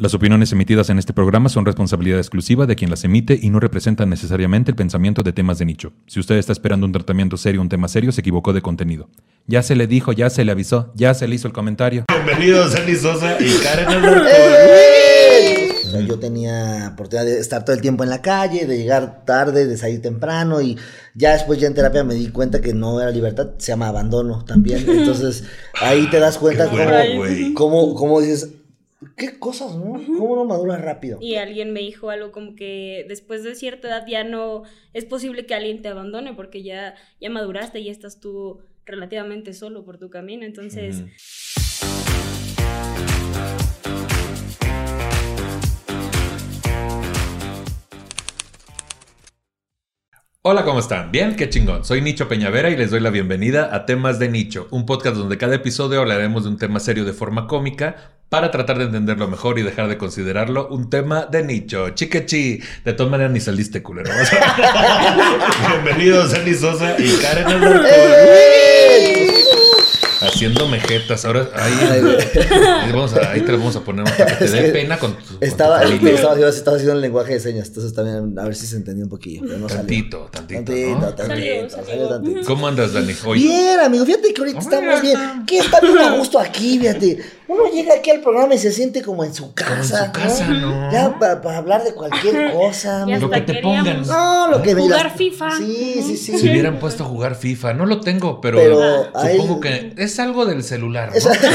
[0.00, 3.60] Las opiniones emitidas en este programa son responsabilidad exclusiva de quien las emite y no
[3.60, 5.92] representan necesariamente el pensamiento de temas de nicho.
[6.06, 9.10] Si usted está esperando un tratamiento serio, un tema serio, se equivocó de contenido.
[9.46, 12.06] Ya se le dijo, ya se le avisó, ya se le hizo el comentario.
[12.08, 13.88] Bienvenidos Andy Sosa y Karen
[15.86, 19.26] O sea, yo tenía oportunidad de estar todo el tiempo en la calle, de llegar
[19.26, 20.78] tarde, de salir temprano y
[21.14, 24.46] ya después ya en terapia me di cuenta que no era libertad, se llama abandono
[24.46, 24.78] también.
[24.88, 25.44] Entonces
[25.78, 28.48] ahí te das cuenta cómo, cómo, cómo dices,
[29.16, 29.92] qué cosas, ¿no?
[30.18, 31.18] ¿Cómo no maduras rápido?
[31.20, 35.46] Y alguien me dijo algo como que después de cierta edad ya no es posible
[35.46, 39.98] que alguien te abandone porque ya, ya maduraste y ya estás tú relativamente solo por
[39.98, 40.44] tu camino.
[40.44, 41.04] Entonces,
[50.42, 51.12] Hola, ¿cómo están?
[51.12, 51.84] Bien, qué chingón.
[51.84, 55.36] Soy Nicho Peñavera y les doy la bienvenida a Temas de Nicho, un podcast donde
[55.36, 59.58] cada episodio hablaremos de un tema serio de forma cómica para tratar de entenderlo mejor
[59.58, 61.90] y dejar de considerarlo un tema de nicho.
[61.90, 62.62] Chiquechi.
[62.84, 64.10] De todas maneras, ni saliste culero.
[65.68, 67.60] Bienvenidos Andy Sosa y Karen.
[70.40, 71.24] Haciendo mejetas.
[71.26, 71.72] Ahora ahí,
[72.84, 75.12] ahí vamos a- ahí te lo vamos a poner para que te dé pena con
[75.12, 78.54] tu, con tu Estaba, estaba, estaba haciendo el lenguaje de señas, entonces también a ver
[78.54, 79.80] si se entendía un poquillo, pero no salió.
[79.82, 81.00] Tantito, tantito, Tantito, ¿no?
[81.14, 82.08] tantito, Salió, salió salió.
[82.08, 82.40] tantito.
[82.46, 83.12] ¿Cómo andas, Dani?
[83.26, 83.42] Hoy.
[83.42, 85.18] Bien, amigo, fíjate que ahorita estamos bien.
[85.46, 87.18] Que está bien a gusto aquí, fíjate.
[87.48, 90.06] Uno llega aquí al programa y se siente como en su casa.
[90.06, 90.90] su casa, ¿no?
[90.92, 93.04] Ya para hablar de cualquier cosa.
[93.06, 94.06] Lo que te pongan.
[94.06, 95.58] No, lo que jugar las- FIFA.
[95.58, 96.38] Sí, sí, sí.
[96.38, 99.60] Si hubieran puesto a jugar FIFA, no lo tengo, pero, Pero supongo ahí-
[99.94, 101.10] que es algo del celular.
[101.12, 101.20] ¿no?
[101.20, 101.46] Sí, sí,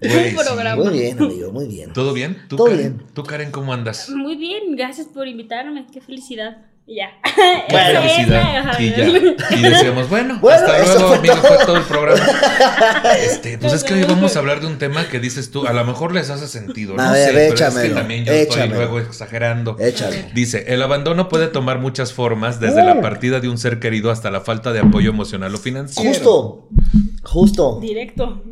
[0.00, 0.08] sí.
[0.08, 0.82] Güey, Un programa.
[0.84, 1.92] Muy bien, amigo, muy bien.
[1.92, 2.42] ¿Todo bien?
[2.48, 2.96] ¿Tú, Todo Karen?
[2.96, 3.06] bien.
[3.14, 4.08] ¿Tú, Karen, cómo andas?
[4.10, 5.86] muy bien, gracias por invitarme.
[5.92, 6.58] Qué felicidad.
[6.86, 7.06] Y Ya.
[7.68, 8.78] Es, felicidad.
[8.78, 9.06] Y ya.
[9.56, 11.48] Y decíamos, bueno, Bueno, hasta luego, fue amigos, todo.
[11.56, 12.26] fue todo el programa.
[13.24, 15.72] Este, pues es que hoy vamos a hablar de un tema que dices tú, a
[15.72, 16.94] lo mejor les hace sentido.
[16.98, 18.80] A no ver, sé, pero es que échamelo, también yo estoy échamelo.
[18.80, 19.76] luego exagerando.
[19.78, 20.30] Échale.
[20.34, 22.86] Dice, el abandono puede tomar muchas formas, desde Uh.
[22.86, 26.08] la partida de un ser querido hasta la falta de apoyo emocional o financiero.
[26.10, 26.68] Justo,
[27.22, 27.78] justo.
[27.80, 28.42] Directo.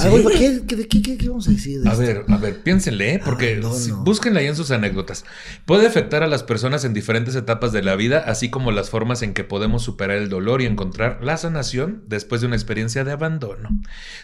[0.00, 2.02] Algo, ¿qué, qué, qué, qué, qué vamos a decir de A esto?
[2.04, 3.20] ver, a ver, piénsenle, ¿eh?
[3.24, 5.24] porque si- búsquenla ahí en sus anécdotas.
[5.66, 9.20] Puede afectar a las personas en diferentes etapas de la vida, así como las formas
[9.20, 13.12] en que podemos superar el dolor y encontrar la sanación después de una experiencia de
[13.12, 13.68] abandono.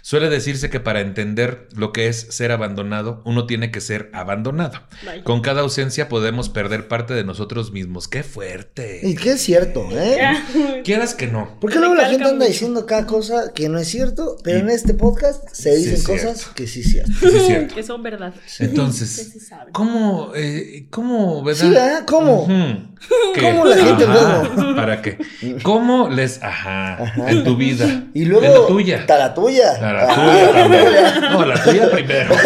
[0.01, 4.81] Suele decirse que para entender lo que es ser abandonado, uno tiene que ser abandonado.
[5.25, 8.09] Con cada ausencia podemos perder parte de nosotros mismos.
[8.09, 9.17] ¡Qué Y fuerte!
[9.21, 10.19] que es cierto, ¿eh?
[10.85, 11.59] Quieras que no.
[11.61, 14.71] Porque luego la gente anda diciendo cada cosa que no es cierto, pero Y- en
[14.71, 16.55] este podcast se dicen cosas cierto.
[16.55, 17.13] que sí es cierto.
[17.21, 17.75] Sí, es cierto.
[17.75, 18.33] que son verdad.
[18.61, 19.33] Entonces.
[19.73, 21.61] ¿Cómo, eh, cómo, verdad?
[21.61, 22.05] Sí, ¿verdad?
[22.07, 22.43] ¿Cómo?
[22.45, 22.91] Ujú.
[23.41, 23.51] ¿Qué?
[23.51, 24.43] ¿Cómo la gente Ajá.
[24.55, 24.77] luego?
[24.77, 25.19] ¿Para qué?
[25.63, 27.31] ¿Cómo les, ajá, Ajá.
[27.31, 28.05] en tu vida?
[28.15, 28.45] Y luego.
[28.47, 28.97] En la tuya.
[28.99, 29.71] Está la tuya.
[29.77, 30.85] A la Ah, tuya también.
[31.33, 32.35] No, la tuya primero.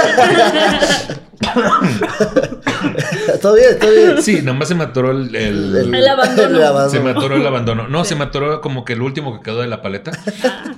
[3.40, 4.22] Todo bien, todo bien.
[4.22, 6.56] Sí, nomás se me atoró el, el- El abandono.
[6.56, 6.90] el abandono.
[6.90, 7.88] se me atoró el abandono.
[7.88, 10.12] No, se me atoró como que el último que quedó de la paleta.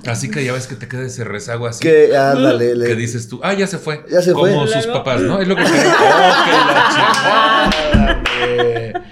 [0.05, 1.79] Así que ya ves que te queda ese rezago así.
[1.81, 4.03] Que, ándale, le- Que dices tú, ah, ya se fue.
[4.09, 4.67] Ya se Como fue.
[4.67, 4.93] sus Luego.
[5.03, 5.39] papás, ¿no?
[5.41, 5.85] Es lo que creen.
[5.87, 6.89] ¡Oh, que la
[8.33, 9.03] chingada!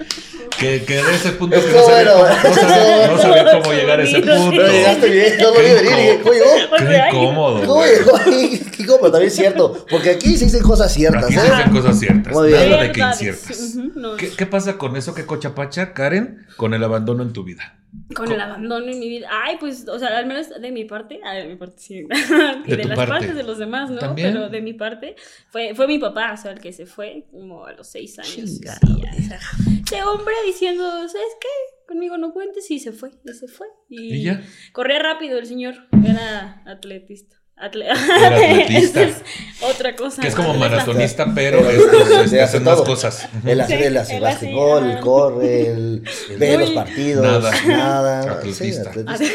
[0.59, 2.35] Que, que de ese punto que no sabía, bueno.
[2.41, 4.49] cómo, no sabía- no sabía cómo llegar a ese punto.
[4.51, 5.83] Pero llegaste bien, no lo vi venir.
[5.85, 6.45] y dije, ¿Cómo llegó?
[6.69, 9.01] Porque, Qué incómodo.
[9.01, 9.85] Pero también es cierto.
[9.89, 11.39] Porque aquí se dicen cosas ciertas, Aquí ¿eh?
[11.39, 12.33] se dicen cosas ciertas.
[12.33, 12.69] Muy bien.
[12.69, 13.73] Nada de que inciertas.
[14.17, 17.75] ¿Qué, qué pasa con eso que cochapacha, Karen, con el abandono en tu vida?
[18.15, 19.27] Con el abandono en mi vida.
[19.31, 22.07] Ay, pues, o sea, al menos de mi parte, ah, de mi parte sí.
[22.65, 23.11] y De las parte.
[23.11, 23.99] partes de los demás, ¿no?
[23.99, 24.33] También.
[24.33, 25.15] Pero de mi parte,
[25.49, 28.33] fue, fue mi papá, o sea, el que se fue como a los seis años.
[28.33, 29.39] Sí, ya, o sea,
[29.83, 31.47] ese hombre diciendo, ¿sabes qué?
[31.87, 33.67] Conmigo no cuentes, y se fue, y se fue.
[33.89, 34.43] Y, ¿Y ya?
[34.71, 37.37] Corría rápido el señor, era atletista.
[37.57, 39.01] Atle- Era atletista.
[39.03, 39.15] Es
[39.61, 40.21] otra cosa.
[40.21, 40.69] Que es como Atleta.
[40.69, 43.27] maratonista, pero este, hace hacen más cosas.
[43.45, 46.03] Él hace, Sí, él hace básquetbol, él corre, él
[46.37, 47.23] ve los partidos.
[47.25, 47.51] Nada.
[47.67, 48.31] Nada.
[48.33, 48.91] Atletista.
[49.17, 49.31] Sí,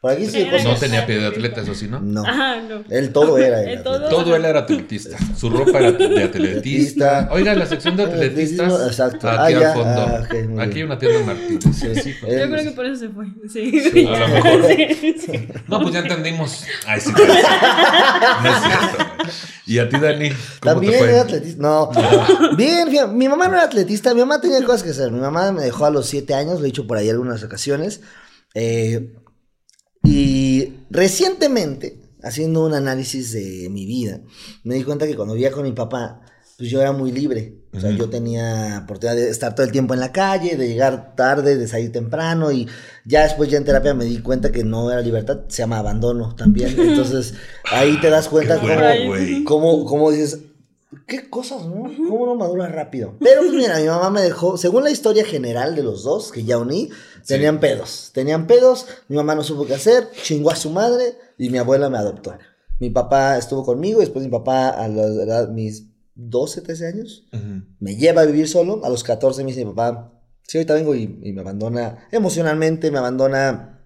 [0.00, 0.40] Por aquí sí.
[0.40, 2.00] Era cosas- No tenía pie de atleta, eso sí, ¿no?
[2.00, 2.22] No.
[2.24, 2.82] Ajá, no.
[2.88, 3.62] Él todo era.
[3.62, 4.08] Él todo.
[4.08, 5.18] Todo él era atletista.
[5.36, 7.28] Su ropa era de atletista.
[7.30, 8.72] Oiga, la sección de atletistas.
[8.86, 9.28] Exacto.
[9.28, 9.72] Aquí Ah, al ya.
[9.74, 9.88] fondo.
[10.00, 10.86] Ah, Aquí hay bien.
[10.86, 11.64] una tienda Martínez.
[11.76, 13.26] Sí, Yo creo que por eso se fue.
[13.52, 13.90] Sí.
[13.92, 14.66] Sí, a lo mejor.
[14.68, 15.48] Sí, sí.
[15.68, 16.64] No, pues ya entendimos.
[16.86, 17.12] Ay, sí.
[17.12, 19.04] No es cierto.
[19.66, 21.10] Y a ti, Dani, ¿cómo También te fue?
[21.10, 21.62] era atletista.
[21.62, 21.90] No.
[22.56, 24.14] Bien, fíjate, mi mamá no era atletista.
[24.14, 25.12] Mi mamá tenía cosas que hacer.
[25.12, 28.00] Mi mamá me dejó a los siete años, lo he dicho por ahí algunas ocasiones.
[28.54, 29.12] Eh,
[30.02, 34.20] y recientemente, haciendo un análisis de mi vida,
[34.64, 36.20] me di cuenta que cuando vivía con mi papá,
[36.56, 37.54] pues yo era muy libre.
[37.72, 38.00] O sea, Ujú.
[38.00, 41.68] yo tenía oportunidad de estar todo el tiempo en la calle, de llegar tarde, de
[41.68, 42.66] salir temprano y
[43.04, 46.34] ya después ya en terapia me di cuenta que no era libertad, se llama abandono
[46.34, 46.74] también.
[46.78, 47.34] Entonces
[47.70, 50.40] ahí te das cuenta cómo, cómo, cómo dices,
[51.06, 51.84] qué cosas, ¿no?
[52.08, 53.14] ¿Cómo no madura rápido?
[53.20, 56.44] Pero pues mira, mi mamá me dejó, según la historia general de los dos, que
[56.44, 56.90] ya uní,
[57.26, 58.10] tenían pedos.
[58.12, 61.88] Tenían pedos, mi mamá no supo qué hacer, chingó a su madre y mi abuela
[61.90, 62.36] me adoptó.
[62.78, 65.84] Mi papá estuvo conmigo, después mi papá a la edad, mis
[66.14, 67.62] 12, 13 años, Ujú.
[67.78, 68.80] me lleva a vivir solo.
[68.84, 70.12] A los 14 me dice mi papá,
[70.46, 73.76] sí, ahorita vengo y, y me abandona emocionalmente, me abandona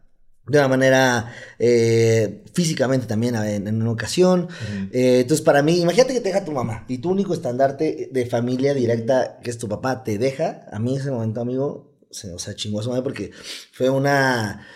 [0.46, 4.42] de una manera eh, físicamente también en, en una ocasión.
[4.42, 4.88] Ujú.
[4.92, 8.26] Eh, entonces, para mí, imagínate que te deja tu mamá y tu único estandarte de
[8.26, 10.66] familia directa, que es tu papá, te deja.
[10.70, 13.30] A mí ese momento, amigo, se, o sea, chingó a su madre porque
[13.72, 14.66] fue una,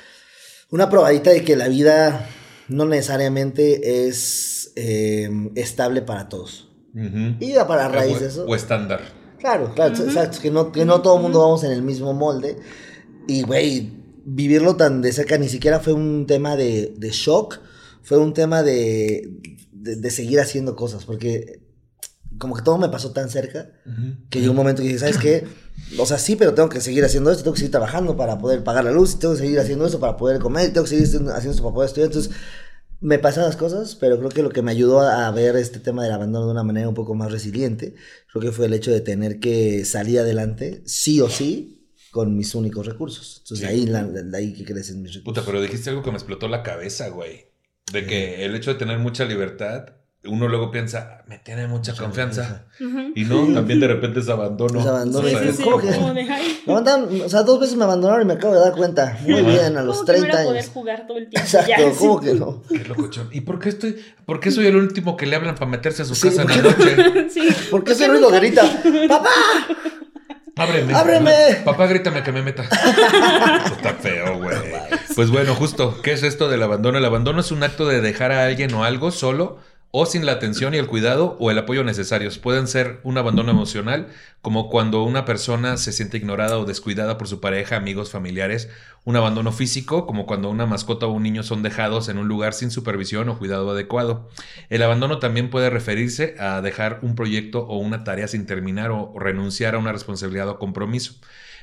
[0.70, 2.28] una probadita de que la vida
[2.68, 6.68] no necesariamente es eh, estable para todos.
[6.94, 7.36] Ujú.
[7.38, 8.44] Y para raíz o, de eso.
[8.44, 9.00] o estándar.
[9.38, 12.56] Claro, claro, exacto, que no, que no todo el mundo vamos en el mismo molde.
[13.28, 13.92] Y, güey,
[14.24, 17.60] vivirlo tan de cerca ni siquiera fue un tema de, de shock,
[18.02, 19.30] fue un tema de,
[19.70, 21.60] de, de seguir haciendo cosas, porque
[22.38, 23.70] como que todo me pasó tan cerca
[24.30, 25.44] que llegó un momento que dije, ¿sabes qué?
[25.98, 28.62] O sea, sí, pero tengo que seguir haciendo esto, tengo que seguir trabajando para poder
[28.64, 31.50] pagar la luz, tengo que seguir haciendo esto para poder comer, tengo que seguir haciendo
[31.50, 32.06] esto para poder estudiar.
[32.08, 32.32] Entonces,
[33.00, 35.78] me pasan las cosas, pero creo que lo que me ayudó a a ver este
[35.78, 37.94] tema del abandono de una manera un poco más resiliente,
[38.32, 42.54] creo que fue el hecho de tener que salir adelante, sí o sí, con mis
[42.54, 43.38] únicos recursos.
[43.42, 43.72] Entonces, Sí.
[43.72, 45.24] ahí, la, de ahí que crecen mis recursos.
[45.42, 47.46] Puta, pero dijiste algo que me explotó la cabeza, güey.
[47.92, 49.90] De que el hecho de tener mucha libertad,
[50.24, 52.64] uno luego piensa, "Ah, me tiene mucha, Mucha confianza.
[53.14, 54.80] Y no, también de repente es abandono.
[54.80, 55.28] Es abandono.
[55.28, 58.60] Sí, O sea, sí, sí, o sea, dos veces me abandonaron y me acabo de
[58.60, 59.16] dar cuenta.
[59.22, 59.48] Muy Ajá.
[59.48, 60.72] bien, a los ¿cómo que no 30 era poder años.
[60.74, 61.46] jugar todo el tiempo?
[61.46, 62.26] Exacto, Ya, ¿cómo sí.
[62.26, 62.62] que no?
[62.68, 63.28] Qué locochón.
[63.32, 66.04] ¿Y por qué estoy, por qué soy el último que le hablan para meterse a
[66.04, 67.28] su Sí, casa en ¿por la noche?
[67.30, 67.48] Sí.
[67.70, 68.62] ¿Por qué soy el único que grita?
[69.08, 69.30] ¡Papá!
[70.56, 70.92] Ábreme.
[70.94, 71.32] ¡Ábreme!
[71.64, 72.64] Papá, grítame que me meta.
[73.66, 74.56] Está feo, güey.
[75.14, 76.98] Pues bueno, justo, ¿qué es esto del abandono?
[76.98, 79.58] El abandono es un acto de dejar a alguien o algo solo
[79.90, 82.38] o sin la atención y el cuidado o el apoyo necesarios.
[82.38, 84.08] Pueden ser un abandono emocional,
[84.42, 88.68] como cuando una persona se siente ignorada o descuidada por su pareja, amigos, familiares.
[89.04, 92.52] Un abandono físico, como cuando una mascota o un niño son dejados en un lugar
[92.52, 94.28] sin supervisión o cuidado adecuado.
[94.68, 99.14] El abandono también puede referirse a dejar un proyecto o una tarea sin terminar o
[99.18, 101.14] renunciar a una responsabilidad o compromiso.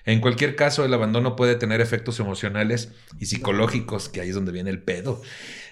[0.05, 4.51] En cualquier caso, el abandono puede tener efectos emocionales y psicológicos, que ahí es donde
[4.51, 5.21] viene el pedo.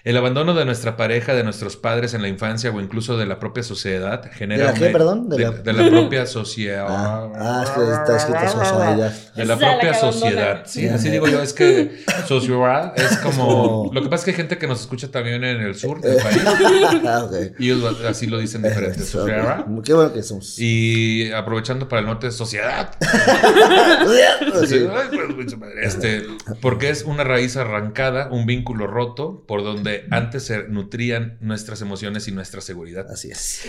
[0.04, 3.38] El abandono de nuestra pareja, de nuestros padres en la infancia o incluso de la
[3.38, 4.66] propia sociedad genera...
[4.66, 5.28] ¿De la qué, una- perdón?
[5.30, 6.86] De, De la- de la propia sociedad.
[6.90, 9.12] Ah, ah, es que está escrito sociedad.
[9.34, 10.12] De la la propia abandona.
[10.12, 10.62] sociedad.
[10.66, 10.94] Sí, Ya.
[10.96, 13.90] así digo yo, es que sociedad es como...
[13.94, 16.16] Lo que pasa es que hay gente que nos escucha también en el sur del
[16.22, 16.42] país
[17.06, 17.58] Ah, ok.
[17.58, 19.00] y ellos así lo dicen diferente.
[19.02, 19.64] Sociedad.
[19.82, 20.58] Qué bueno que somos.
[20.58, 22.90] Y aprovechando para el norte, sociedad.
[24.52, 24.70] Pues.
[25.82, 26.26] Este,
[26.60, 32.28] porque es una raíz arrancada, un vínculo roto, por donde antes se nutrían nuestras emociones
[32.28, 33.06] y nuestra seguridad.
[33.10, 33.62] Así es.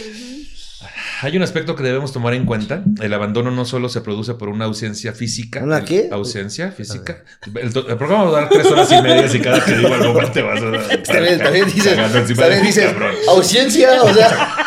[1.21, 2.83] Hay un aspecto que debemos tomar en cuenta.
[3.01, 5.63] El abandono no solo se produce por una ausencia física.
[5.63, 6.09] ¿Una qué?
[6.11, 7.23] Ausencia física.
[7.55, 10.31] El, programa va a durar tres horas y media y cada que digo algo más
[10.31, 11.03] te vas a...
[11.03, 11.95] También, también dices,
[12.35, 12.93] también dices,
[13.27, 14.65] ausencia, o sea,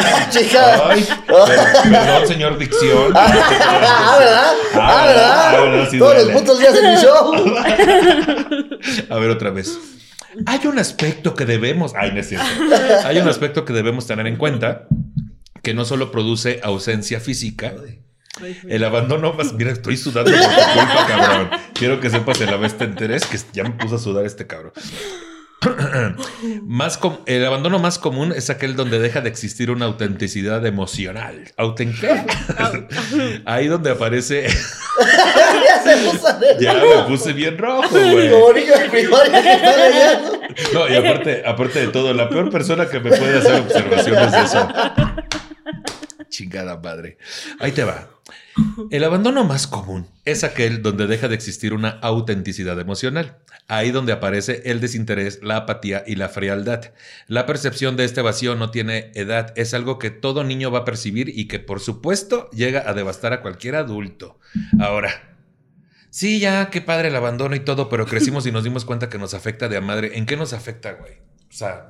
[0.30, 0.88] chica.
[0.88, 3.12] Ay, perdón, señor Dicción.
[3.22, 4.52] Ah, ¿verdad?
[4.74, 5.54] Ah, ¿verdad?
[5.54, 7.34] Ah, bueno, sí Todos los putos días en mi show.
[9.10, 9.78] A ver otra vez.
[10.46, 11.92] Hay un aspecto que debemos.
[11.96, 12.46] Ay, no es cierto.
[13.04, 14.86] Hay un aspecto que debemos tener en cuenta
[15.62, 17.74] que no solo produce ausencia física.
[18.68, 19.36] El abandono.
[19.56, 21.50] Mira, estoy sudando por tu culpa, cabrón.
[21.74, 24.46] Quiero que sepas en la vez te enteres que ya me puso a sudar este
[24.46, 24.72] cabrón.
[26.62, 31.52] más el abandono más común es aquel donde deja de existir una autenticidad emocional.
[31.56, 32.24] ¿Auten qué?
[33.44, 34.46] Ahí donde aparece.
[35.64, 36.60] ya se puso leer.
[36.60, 38.28] ya me puse bien rojo, güey.
[38.28, 38.30] De.
[40.72, 44.40] No, y aparte, aparte de todo, la peor persona que me puede hacer observaciones de
[44.40, 44.68] eso.
[46.28, 47.18] Chingada madre.
[47.58, 48.08] Ahí te va.
[48.90, 53.38] El abandono más común es aquel donde deja de existir una autenticidad emocional.
[53.70, 56.92] Ahí donde aparece el desinterés, la apatía y la frialdad.
[57.28, 60.84] La percepción de este vacío no tiene edad, es algo que todo niño va a
[60.84, 64.40] percibir y que por supuesto llega a devastar a cualquier adulto.
[64.80, 65.36] Ahora,
[66.10, 69.18] sí, ya, qué padre el abandono y todo, pero crecimos y nos dimos cuenta que
[69.18, 70.18] nos afecta de a madre.
[70.18, 71.12] ¿En qué nos afecta, güey?
[71.48, 71.88] O sea,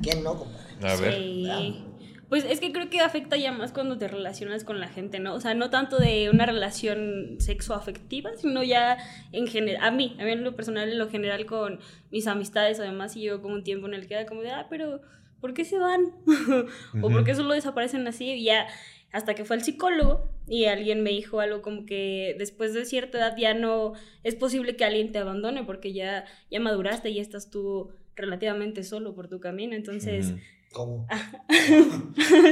[0.00, 0.88] ¿Quién no, compadre?
[0.88, 1.14] a ver.
[1.14, 1.84] Sí.
[2.28, 5.34] Pues es que creo que afecta ya más cuando te relacionas con la gente, ¿no?
[5.34, 8.98] O sea, no tanto de una relación sexoafectiva, sino ya
[9.32, 11.80] en general, a mí, a mí en lo personal, en lo general con
[12.10, 14.66] mis amistades, además, y llevo como un tiempo en el que era como de, ah,
[14.68, 15.00] pero
[15.40, 16.12] ¿por qué se van?
[17.02, 17.08] o.
[17.08, 18.32] ¿por qué solo desaparecen así?
[18.32, 18.66] Y ya,
[19.10, 23.16] hasta que fue al psicólogo y alguien me dijo algo como que después de cierta
[23.16, 27.50] edad ya no es posible que alguien te abandone porque ya, ya maduraste y estás
[27.50, 30.34] tú relativamente solo por tu camino, entonces...
[30.72, 31.06] ¿Cómo?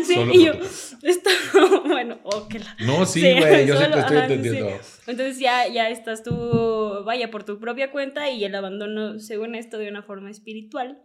[0.05, 0.53] sí, Solo y yo,
[1.03, 1.31] esto,
[1.87, 2.77] bueno, oh, que la...
[2.87, 4.71] No, sí, Sí, güey, yo sí solo- te estoy ajá, sí, entendiendo.
[4.83, 5.01] sí.
[5.07, 9.79] Entonces ya, ya estás tú, vaya, por tu propia cuenta y el abandono, según esto,
[9.79, 11.03] de una forma espiritual,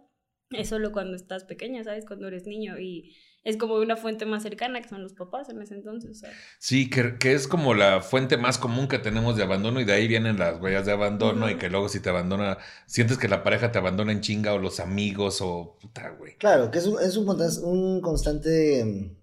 [0.50, 2.04] es solo cuando estás pequeña, ¿sabes?
[2.06, 5.60] Cuando eres niño y es como una fuente más cercana que son los papás en
[5.60, 6.22] ese entonces.
[6.58, 9.92] Sí, que, que es como la fuente más común que tenemos de abandono y de
[9.92, 13.42] ahí vienen las huellas de abandono y que luego si te abandona, sientes que la
[13.42, 16.36] pareja te abandona en chinga o los amigos o puta, güey.
[16.36, 19.16] Claro, que es un, es un, constan- un constante mm,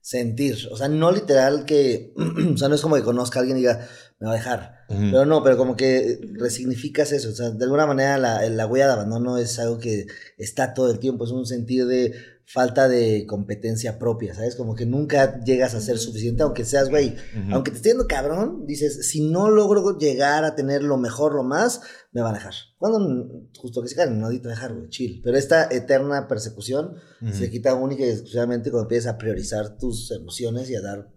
[0.00, 0.56] sentir.
[0.70, 2.14] O sea, no literal que.
[2.54, 3.86] o sea, no es como que conozca a alguien y diga,
[4.18, 4.80] me va a dejar.
[4.88, 7.28] Pero no, pero como que resignificas eso.
[7.28, 10.90] O sea, de alguna manera la, la huella de abandono es algo que está todo
[10.90, 11.24] el tiempo.
[11.24, 12.12] Es un sentir de
[12.52, 14.56] falta de competencia propia, ¿sabes?
[14.56, 17.14] Como que nunca llegas a ser suficiente, aunque seas, güey,
[17.52, 21.44] aunque te esté yendo cabrón, dices, si no logro llegar a tener lo mejor, lo
[21.44, 21.80] más,
[22.10, 22.54] me van a dejar.
[22.76, 25.20] Cuando justo que se caen, no necesito dejar, güey, chill.
[25.22, 27.32] Pero esta eterna persecución Ujú.
[27.32, 31.08] se quita única y exclusivamente cuando empiezas a priorizar tus emociones y a dar,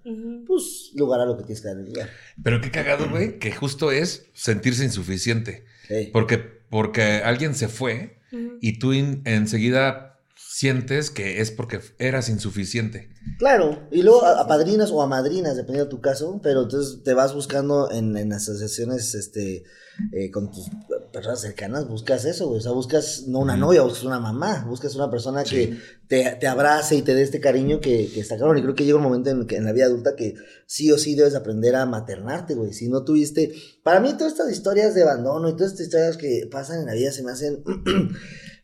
[0.46, 2.10] pues, lugar a lo que tienes que dar en lugar.
[2.44, 5.66] Pero qué cagado, güey, que justo es sentirse insuficiente.
[5.88, 6.12] Sí.
[6.14, 8.20] Porque, porque alguien se fue
[8.62, 13.10] y tú enseguida sientes que es porque eras insuficiente.
[13.40, 17.04] Claro, y luego a, a padrinas o a madrinas, dependiendo de tu caso, pero entonces
[17.04, 19.64] te vas buscando en, en asociaciones este,
[20.12, 20.70] eh, con tus
[21.12, 22.60] personas cercanas, buscas eso, güey.
[22.60, 25.56] O sea, buscas no una novia, buscas una mamá, buscas una persona Sí.
[25.56, 28.58] que te, te abrace y te dé este cariño que, que está cabrón.
[28.58, 30.34] Y creo que llega un momento en, que, en la vida adulta que
[30.66, 32.74] sí o sí debes aprender a maternarte, güey.
[32.74, 33.54] Si no tuviste.
[33.84, 36.94] Para mí, todas estas historias de abandono y todas estas historias que pasan en la
[36.94, 37.64] vida se me hacen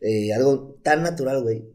[0.02, 1.66] eh, algo tan natural, güey.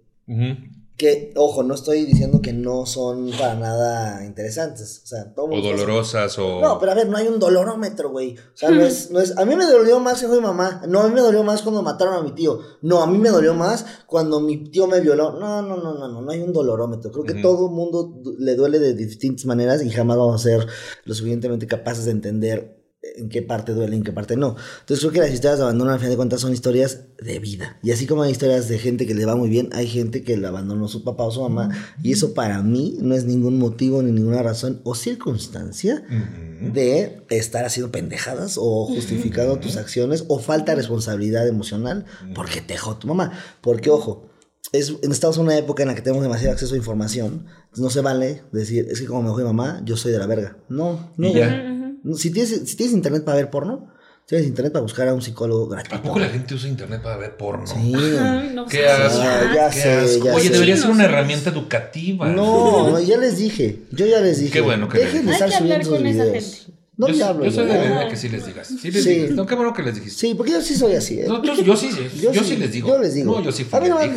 [0.96, 5.00] Que, ojo, no estoy diciendo que no son para nada interesantes.
[5.02, 6.60] O sea, todo O mundo- dolorosas o...
[6.60, 8.36] No, pero a ver, no hay un dolorómetro, güey.
[8.36, 9.36] O sea, no es, no es.
[9.36, 10.82] A mí me dolió más que fue mi mamá.
[10.86, 12.60] No, a mí me dolió más cuando mataron a mi tío.
[12.82, 15.32] No, a mí me dolió más cuando mi tío me violó.
[15.32, 17.10] No, no, no, no, no, no hay un dolorómetro.
[17.10, 17.42] Creo que Ujú.
[17.42, 20.64] todo el mundo le duele de distintas maneras y jamás vamos a ser
[21.06, 22.83] lo suficientemente capaces de entender
[23.16, 24.56] en qué parte duele en qué parte no.
[24.80, 27.78] Entonces creo que las historias de abandono al final de cuentas son historias de vida.
[27.82, 30.36] Y así como hay historias de gente que le va muy bien, hay gente que
[30.36, 31.70] le abandonó su papá o su mamá.
[32.02, 36.72] Y eso para mí no es ningún motivo ni ninguna razón o circunstancia Ujú.
[36.72, 42.04] de estar haciendo pendejadas o justificando tus acciones o falta de responsabilidad emocional
[42.34, 43.32] porque te dejó tu mamá.
[43.60, 44.28] Porque, ojo,
[44.72, 47.46] es, estamos en una época en la que tenemos demasiado acceso a información.
[47.76, 50.26] No se vale decir, es que como me dejó mi mamá, yo soy de la
[50.26, 50.56] verga.
[50.68, 51.28] No, no.
[51.28, 51.70] Y ya.
[52.16, 53.88] Si tienes, si tienes internet para ver porno,
[54.26, 55.96] tienes internet para buscar a un psicólogo gratuito.
[55.96, 57.66] ¿A poco la gente usa internet para ver porno?
[57.66, 57.94] Sí.
[58.20, 58.86] Ay, no Qué sé.
[58.86, 59.22] asco.
[59.54, 60.24] ya qué sé, asco.
[60.26, 60.52] ya Oye, sé.
[60.52, 61.10] debería ser una sé.
[61.10, 62.28] herramienta educativa.
[62.28, 63.80] No, no, ya les dije.
[63.90, 64.52] Yo ya les dije.
[64.52, 66.44] Qué bueno que Dejen de Hay estar que hablar subiendo con esa videos.
[66.66, 66.73] gente.
[66.96, 67.44] No yo, le hablo.
[67.44, 67.72] yo soy yo.
[67.72, 68.08] de la Ah.
[68.08, 68.68] que sí les digas.
[68.68, 69.10] Sí les Sí.
[69.10, 69.30] digas.
[69.32, 70.16] No, qué bueno que les dijiste.
[70.28, 71.24] Sí, porque yo sí soy así, ¿eh?
[71.26, 71.88] No, yo, yo sí,
[72.20, 72.88] yo, sí, les digo.
[72.88, 73.34] Yo les digo.
[73.34, 74.08] No, yo sí A mí no me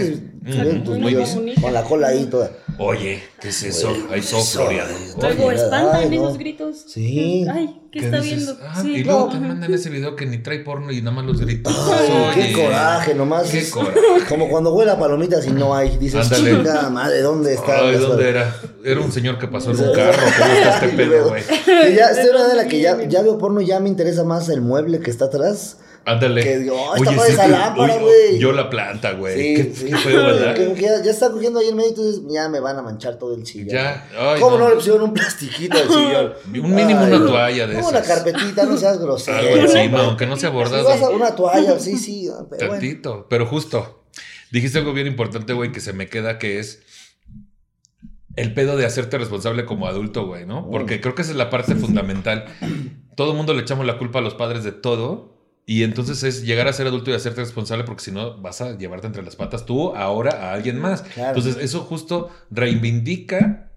[1.60, 2.52] con la cola ahí toda.
[2.78, 3.90] Oye, ¿qué es eso?
[3.90, 4.22] Oye, Ahí
[5.20, 6.84] Luego Oye, espantan esos gritos.
[6.88, 7.46] Sí.
[7.52, 8.46] Ay, ¿qué, ¿Qué está dices?
[8.46, 8.58] viendo?
[8.68, 8.92] Ah, sí.
[8.96, 11.74] y luego te mandan ese video que ni trae porno y nada más los gritos.
[11.92, 13.50] Ay, qué coraje, nomás.
[13.50, 14.00] Qué es coraje.
[14.30, 15.98] Como cuando huele a palomitas y no hay.
[15.98, 16.52] Dices, Ándale.
[16.56, 17.80] chingada madre, ¿dónde está?
[17.80, 18.56] Ay, Las ¿dónde era?
[18.84, 20.18] Era un señor que pasó en un carro.
[20.38, 21.44] ¿Cómo está este pedo, güey?
[21.96, 24.62] Ya, estoy una de la que ya, ya veo porno, ya me interesa más el
[24.62, 25.78] mueble que está atrás.
[26.08, 26.42] Ándale.
[26.44, 28.40] Que digo, "Oh, esta madre es que- lámpara, güey".
[28.40, 29.36] Yo la planta, güey.
[29.36, 29.86] Sí, qué, sí.
[29.88, 30.56] qué feo, ¿verdad?
[30.56, 32.82] Que- que ya, ya está cogiendo ahí en medio y entonces ya me van a
[32.82, 33.68] manchar todo el sillón.
[33.70, 34.08] Ya.
[34.18, 34.64] Ay, ¿Cómo no.
[34.64, 34.70] no.
[34.70, 36.34] le pusieron un plastiquito al sillón?
[36.66, 38.24] Un mínimo Ay, una toalla de Como una esas.
[38.24, 39.38] carpetita, no seas grosero.
[39.38, 41.12] Algo encima, aunque no sea Si vas a bordado.
[41.12, 42.30] una toalla, sí, sí.
[42.50, 42.72] Pero bueno.
[42.72, 43.28] Tantito.
[43.30, 44.06] Pero justo.
[44.50, 46.82] Dijiste algo bien importante, güey, que se me queda, que es
[48.38, 50.70] el pedo de hacerte responsable como adulto, güey, ¿no?
[50.72, 52.46] Porque creo que esa es la parte fundamental.
[53.16, 55.37] Todo el mundo le echamos la culpa a los padres de todo.
[55.70, 58.78] Y entonces es llegar a ser adulto y hacerte responsable porque si no vas a
[58.78, 61.02] llevarte entre las patas tú ahora a alguien más.
[61.02, 61.38] Claro.
[61.38, 63.70] Entonces eso justo reivindica,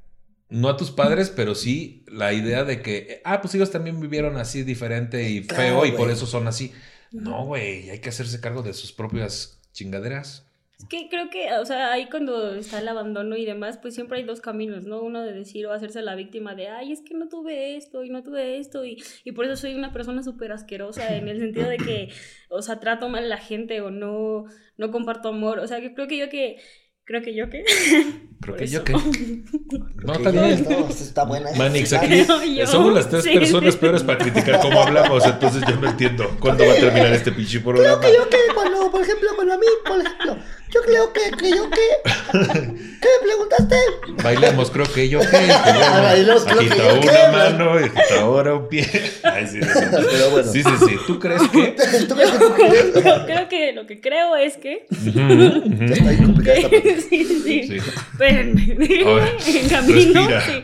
[0.49, 4.37] no a tus padres, pero sí la idea de que, ah, pues ellos también vivieron
[4.37, 6.73] así diferente y Claro, feo y por eso son así.
[7.11, 10.47] No, güey, hay que hacerse cargo de sus propias chingaderas.
[10.81, 14.17] Es que creo que, o sea, ahí cuando está el abandono y demás, pues siempre
[14.17, 15.03] hay dos caminos, ¿no?
[15.03, 18.09] Uno de decir o hacerse la víctima de, ay, es que no tuve esto y
[18.09, 21.69] no tuve esto y, y por eso soy una persona súper asquerosa en el sentido
[21.69, 22.09] de que,
[22.49, 24.47] o sea, trato mal a la gente o no,
[24.79, 25.59] no comparto amor.
[25.59, 26.57] O sea, que creo que yo que,
[27.05, 27.63] creo que yo que...
[28.41, 28.79] Creo que eso.
[28.79, 28.93] yo que...
[30.03, 30.67] No, bien.
[30.67, 31.51] no, está buena.
[31.59, 32.25] Manix, aquí.
[32.57, 33.35] Yo, somos las tres sí.
[33.35, 37.33] personas peores para criticar cómo hablamos, entonces yo no entiendo cuándo va a terminar este
[37.33, 38.01] pinche programa.
[38.01, 40.39] Creo que yo que cuando, por ejemplo, cuando a mí, por ejemplo,
[40.73, 42.11] Yo creo que, que yo qué.
[42.33, 43.77] ¿Qué me preguntaste?
[44.23, 45.51] Bailamos, creo que yo qué.
[45.51, 47.29] Ah, bailamos, creo que yo una qué.
[47.33, 48.87] mano y agita ahora un pie.
[49.25, 49.69] Ay, sí, sí.
[49.91, 50.53] Pero bueno.
[50.53, 50.97] Sí, sí, sí.
[51.07, 51.49] ¿Tú crees que?
[52.09, 52.85] ¿Tú crees que tú crees?
[52.93, 54.87] Creo, creo que lo que creo es que.
[54.91, 57.03] Ya está bien complicada esta pregunta.
[57.11, 57.63] sí, sí, sí.
[57.69, 57.77] Sí.
[57.77, 58.77] Espérenme.
[59.07, 60.29] A ver, En camino.
[60.29, 60.41] respira.
[60.47, 60.63] Sí.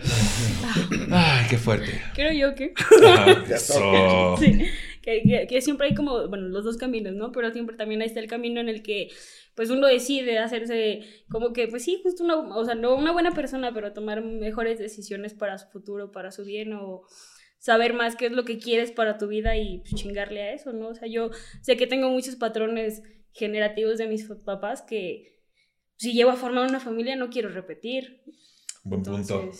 [1.10, 2.02] Ay, qué fuerte.
[2.14, 2.72] Creo yo que.
[3.06, 3.26] Ajá.
[3.48, 3.74] Ya está.
[3.74, 4.36] Eso.
[4.38, 4.66] Sí,
[5.06, 7.32] que, que- que siempre hay como, bueno, los dos caminos, ¿no?
[7.32, 9.08] Pero siempre también ahí está el camino en el que,
[9.54, 13.32] pues, uno decide hacerse como que, pues sí, justo una, o sea, no una buena
[13.32, 17.02] persona, pero tomar mejores decisiones para su futuro, para su bien, o
[17.58, 20.72] saber más qué es lo que quieres para tu vida y pues, chingarle a eso,
[20.72, 20.88] ¿no?
[20.88, 21.30] O sea, yo
[21.62, 25.40] sé que tengo muchos patrones generativos de mis papás que
[25.96, 28.22] si llevo a formar una familia no quiero repetir.
[28.84, 29.50] Buen punto.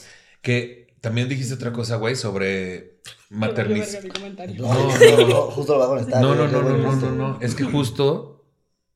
[0.43, 4.63] Que también dijiste otra cosa, güey, sobre comentario.
[4.63, 5.43] No, No, no, no.
[5.51, 6.23] Justo lo va a conectar.
[6.23, 7.39] No, no, no, no, no.
[7.41, 8.45] Es que justo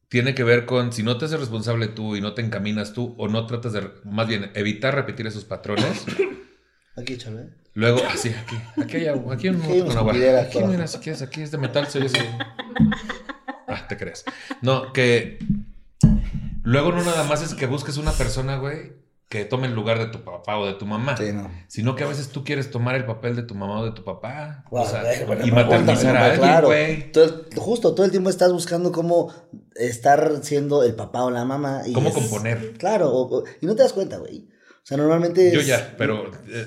[0.09, 3.15] tiene que ver con si no te haces responsable tú y no te encaminas tú
[3.17, 6.05] o no tratas de, más bien, evitar repetir esos patrones.
[6.97, 7.51] Aquí, échale.
[7.75, 10.13] Luego, así, aquí, aquí hay agua, aquí hay un agua.
[10.41, 12.19] Aquí, mira, si quieres, aquí es de metal, soy ese.
[13.73, 14.25] Ah, te crees.
[14.63, 15.39] No, que
[16.65, 18.95] luego no nada más es que busques una persona, güey,
[19.31, 21.17] que tome el lugar de tu papá o de tu mamá.
[21.17, 21.49] Sí, no.
[21.69, 24.03] Sino que a veces tú quieres tomar el papel de tu mamá o de tu
[24.05, 24.65] papá.
[24.69, 26.67] Guau, o sea, bueno, y maternizar a alguien, claro.
[26.67, 27.11] güey.
[27.15, 29.33] El- justo, todo el tiempo estás buscando cómo
[29.77, 31.83] estar siendo el papá o la mamá.
[31.87, 32.75] Y ¿Cómo es- componer?
[32.77, 34.49] Claro, o- o- y no te das cuenta, güey.
[34.83, 35.53] O sea, normalmente.
[35.53, 36.67] Yo es- ya, pero eh,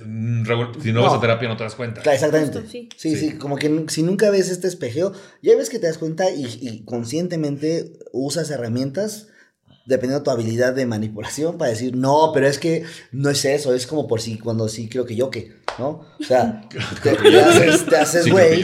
[0.82, 1.08] si no, No.
[1.08, 2.02] vas a terapia no te das cuenta.
[2.02, 2.60] Claro, exactamente.
[2.60, 2.88] Justo, sí.
[2.96, 3.16] sí.
[3.18, 3.38] sí, Sí.
[3.38, 6.86] como que si nunca ves este espejeo, ya ves que te das cuenta y, y
[6.86, 9.28] conscientemente usas herramientas
[9.86, 13.74] dependiendo de tu habilidad de manipulación para decir, no, pero es que no es eso,
[13.74, 16.06] es como por si cuando sí creo que yo que, ¿no?
[16.20, 16.68] O sea,
[17.04, 18.64] te, te haces, te haces Sí, creo güey,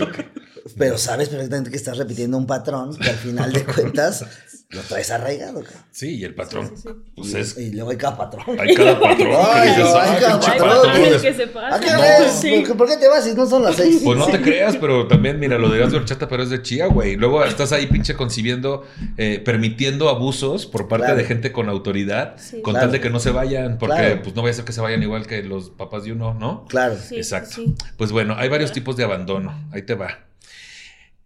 [0.78, 4.26] pero sabes perfectamente que estás repitiendo un patrón que al final de cuentas
[4.72, 5.82] lo traes arraigado, cabrón.
[5.90, 6.68] Sí, y el patrón.
[6.70, 7.12] Sí, sí, sí.
[7.16, 7.58] Pues es.
[7.58, 8.44] Y luego hay cada patrón.
[8.60, 11.74] Hay cada patrón que Ay, dices, no, "Ah, hay cada patrón, que se pasan.
[11.74, 12.02] ¿A qué ¿no?
[12.02, 12.32] ves?
[12.40, 12.64] Sí.
[12.78, 14.02] ¿Por, qué- te vas si no son las seis?
[14.04, 16.86] Pues no te creas, pero también, mira, lo dirás de horchata, pero es de chía,
[16.86, 17.16] güey.
[17.16, 18.86] Luego estás ahí pinche concibiendo,
[19.18, 21.18] eh, permitiendo abusos por parte Claro.
[21.18, 22.62] de gente con autoridad, Sí.
[22.62, 22.86] con Claro.
[22.86, 24.22] tal de que no se vayan, porque Claro.
[24.22, 26.66] pues no vaya a ser que se vayan igual que los papás de uno, ¿no?
[26.70, 26.96] Claro.
[26.96, 27.50] Sí, Exacto.
[27.56, 27.74] sí.
[27.98, 29.68] Pues bueno, hay varios tipos de abandono.
[29.72, 30.20] Ahí te va.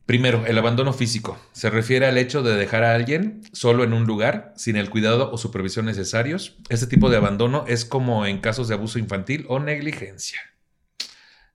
[0.05, 1.39] Primero, el abandono físico.
[1.53, 5.31] Se refiere al hecho de dejar a alguien solo en un lugar, sin el cuidado
[5.31, 6.57] o supervisión necesarios.
[6.69, 10.39] Este tipo de abandono es como en casos de abuso infantil o negligencia.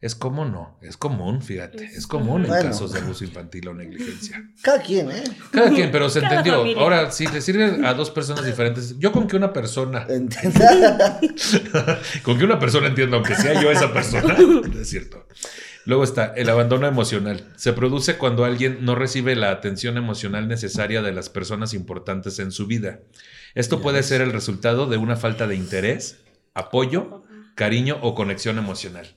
[0.01, 4.49] Es como no, es común, fíjate, es común en casos de abuso infantil o negligencia.
[4.63, 5.25] Cada quien, ¿eh?
[5.51, 6.61] Cada quien, pero se Cada entendió.
[6.61, 6.83] familia.
[6.83, 11.19] Ahora, si le sirve a dos personas diferentes, yo con que una persona Entienda.
[12.23, 14.37] con que una persona entienda, aunque sea yo esa persona,
[14.81, 15.27] es cierto.
[15.89, 17.51] Luego está el abandono emocional.
[17.57, 22.53] Se produce cuando alguien no recibe la atención emocional necesaria de las personas importantes en
[22.53, 23.01] su vida.
[23.55, 26.19] Esto puede ser el resultado de una falta de interés,
[26.53, 27.25] apoyo,
[27.55, 29.17] cariño o conexión emocional.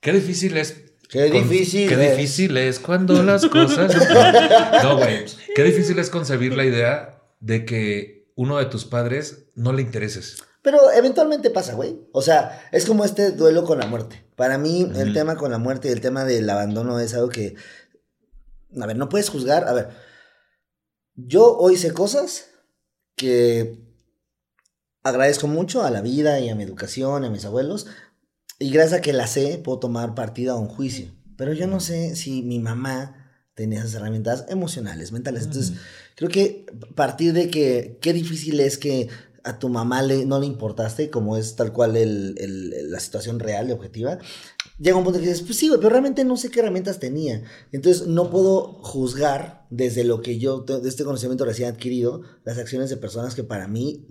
[0.00, 0.84] Qué difícil es.
[1.08, 2.16] Qué difícil Qué es.
[2.16, 3.92] difícil es cuando las cosas.
[4.84, 5.24] No, güey.
[5.56, 10.44] Qué difícil es concebir la idea de que uno de tus padres no le intereses.
[10.62, 12.08] Pero eventualmente pasa, güey.
[12.12, 14.24] O sea, es como este duelo con la muerte.
[14.36, 17.56] Para mí, el tema con la muerte y el tema del abandono es algo que.
[18.80, 19.66] A ver, no puedes juzgar.
[19.68, 19.88] A ver,
[21.14, 22.46] yo hoy sé cosas
[23.16, 23.82] que
[25.02, 27.88] agradezco mucho a la vida y a mi educación, a mis abuelos.
[28.60, 31.12] Y gracias a que la sé, puedo tomar partida a un juicio.
[31.36, 33.22] Pero yo no sé si mi mamá
[33.54, 35.44] tenía esas herramientas emocionales, mentales.
[35.44, 35.76] Entonces,
[36.14, 39.08] creo que partir de que qué difícil es que
[39.44, 43.38] a tu mamá le, no le importaste, como es tal cual el, el- la situación
[43.40, 44.18] real y objetiva,
[44.78, 47.42] llega un punto que dices, pues sí, pero realmente no sé qué herramientas tenía.
[47.72, 52.90] Entonces no puedo juzgar desde lo que yo, de este conocimiento recién adquirido, las acciones
[52.90, 54.06] de personas que para mí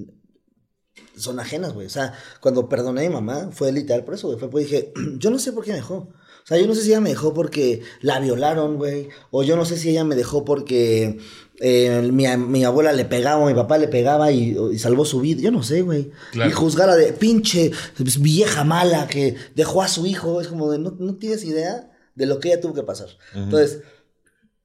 [1.16, 1.88] son ajenas, güey.
[1.88, 4.40] O sea, cuando perdoné a mi mamá, fue literal por eso, güey.
[4.40, 6.10] Fue porque dije, yo no sé por qué me dejó.
[6.52, 9.08] Sea, yo no sé si ella me dejó porque la violaron, güey.
[9.30, 11.18] O yo no sé si ella me dejó porque
[11.62, 15.22] eh, mi, mi abuela le pegaba o mi papá le pegaba y, y salvó su
[15.22, 15.42] vida.
[15.42, 16.12] Yo no sé, güey.
[16.34, 16.50] Claro.
[16.50, 20.42] Y juzgarla de pinche pues, vieja mala que dejó a su hijo.
[20.42, 23.08] Es como de, no, no tienes idea de lo que ella tuvo que pasar.
[23.34, 23.84] Entonces,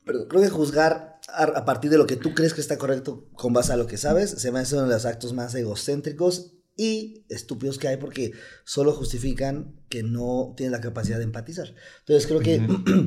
[0.05, 3.29] pero creo que juzgar a, a partir de lo que tú crees que está correcto
[3.35, 6.56] con base a lo que sabes, se me hace uno de los actos más egocéntricos
[6.77, 8.33] y estúpidos que hay porque
[8.65, 11.75] solo justifican que no tienes la capacidad de empatizar.
[12.01, 12.61] Entonces creo que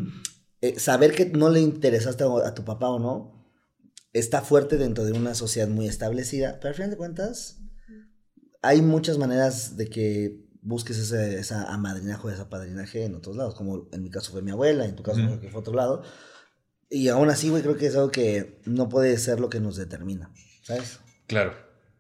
[0.62, 3.47] eh, saber que no le interesaste a, tu papá o no
[4.12, 7.62] está fuerte dentro de una sociedad muy establecida, pero al final de cuentas
[8.62, 13.88] hay muchas maneras de que busques ese, esa amadrinaje, ese apadrinaje en otros lados, como
[13.91, 16.03] en mi caso fue mi abuela, en tu caso creo que fue otro lado.
[16.89, 19.75] Y aún así, güey, creo que es algo que no puede ser lo que nos
[19.77, 20.99] determina, ¿sabes?
[21.27, 21.53] Claro.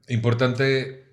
[0.07, 1.08] Importante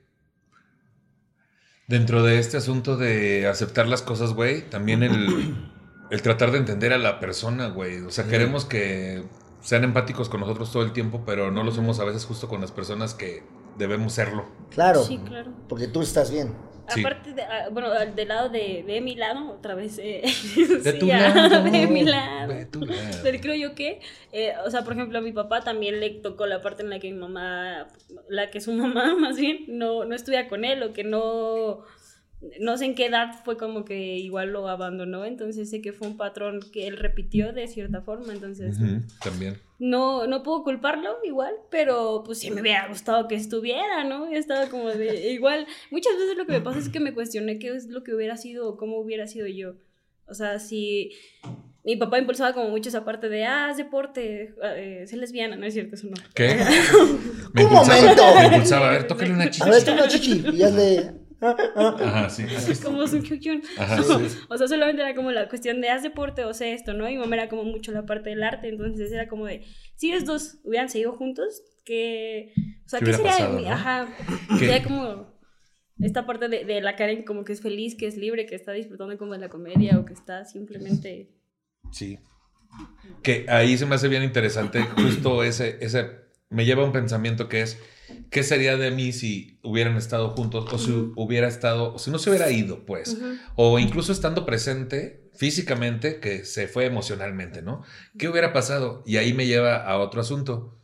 [1.87, 5.57] dentro de este asunto de aceptar las cosas, güey, también el,
[6.11, 8.01] el tratar de entender a la persona, güey.
[8.01, 9.25] O sea, queremos que
[9.61, 12.61] sean empáticos con nosotros todo el tiempo, pero no lo somos a veces justo con
[12.61, 13.43] las personas que
[13.79, 14.47] debemos serlo.
[14.71, 15.03] Claro.
[15.03, 15.53] Sí, claro.
[15.69, 16.55] Porque tú estás bien.
[16.89, 17.01] Sí.
[17.01, 19.99] Aparte, de, ah, bueno, del lado de, de mi lado, otra vez.
[19.99, 20.23] eh,
[20.85, 21.63] De tu lado.
[21.65, 22.53] De mi lado.
[22.53, 23.19] De tu lado.
[23.23, 24.01] Pero creo yo que,
[24.33, 26.99] eh, o sea, por ejemplo, a mi papá también le tocó la parte en la
[26.99, 27.89] que mi mamá,
[28.29, 31.83] la que su mamá más bien, no, no estudia con él o que no,
[32.61, 36.07] no sé en qué edad fue como que igual lo abandonó, entonces sé que fue
[36.07, 38.77] un patrón que él repitió de cierta forma, entonces
[39.23, 39.59] También.
[39.79, 44.31] no, no puedo culparlo igual, pero pues sí me hubiera gustado que estuviera, ¿no?
[44.31, 47.59] Yo estaba como de, igual, muchas veces lo que me pasa es que me cuestioné
[47.59, 49.75] qué es lo que hubiera sido o cómo hubiera sido yo.
[50.29, 51.13] O sea, si
[51.85, 55.65] mi papá impulsaba como mucho esa parte de, ah, haz deporte, eh, sé lesbiana, no
[55.67, 56.17] es cierto, eso no.
[56.35, 56.49] ¿Qué?
[57.63, 58.23] ¡Un momento!
[58.35, 59.85] Me impulsaba, a ver, tócale una A ver, chicha.
[59.85, 60.45] tú una chichi.
[60.53, 61.26] Y hazle.
[61.41, 62.45] Ajá, sí.
[62.83, 63.41] Como Sun sí.
[64.49, 67.09] O sea, solamente era como la cuestión de haz deporte o sé esto, ¿no?
[67.09, 69.65] Y mamá era como mucho la parte del arte, entonces era como de,
[69.97, 72.53] si ellos dos hubieran seguido juntos, que...
[72.85, 73.63] O sea, ¿Qué ¿qué, hubiera sería de mí?
[73.65, 73.71] no?
[73.71, 74.09] Ajá.
[74.49, 74.59] ¿Qué?
[74.59, 75.37] Sería como
[76.01, 78.73] esta parte de, de la Karen como que es feliz, que es libre, que está
[78.73, 81.31] disfrutando como de la comedia o que está simplemente...
[81.93, 82.19] Sí.
[83.23, 86.11] Que ahí se me hace bien interesante justo ese, ese,
[86.51, 87.81] me lleva a un pensamiento que es,
[88.31, 92.19] ¿qué sería de mí si hubieran estado juntos o si hubiera estado, o si no
[92.19, 93.15] se hubiera ido, pues?
[93.15, 93.25] Ujú.
[93.57, 97.83] O incluso estando presente físicamente, que se fue emocionalmente, ¿no?
[98.19, 99.03] ¿Qué hubiera pasado?
[99.07, 100.79] Y ahí me lleva a otro asunto.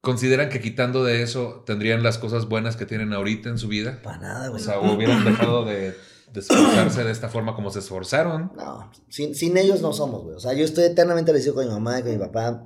[0.00, 4.00] ¿Consideran que quitando de eso tendrían las cosas buenas que tienen ahorita en su vida?
[4.02, 4.62] Para nada, O güey.
[4.62, 5.92] sea, o hubieran dejado de,
[6.32, 8.52] de esforzarse de esta forma como se esforzaron.
[8.56, 10.36] No, sin, sin ellos no somos, güey.
[10.36, 12.64] O sea, yo estoy eternamente agradecido con mi mamá y con mi papá.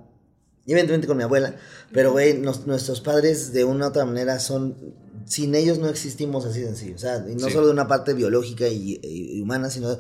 [0.66, 1.56] Y evidentemente con mi abuela.
[1.92, 4.76] Pero, güey, nuestros padres de una u otra manera son.
[5.24, 6.94] Sin ellos no existimos así de sencillo.
[6.96, 7.52] O sea, y no Sí.
[7.52, 9.90] solo de una parte biológica y, y- y humana, sino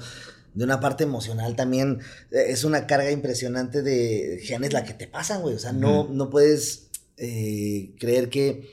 [0.54, 2.00] de una parte emocional también.
[2.30, 5.54] Es una carga impresionante de genes la que te pasan, güey.
[5.54, 8.68] O sea, no, no puedes eh, creer que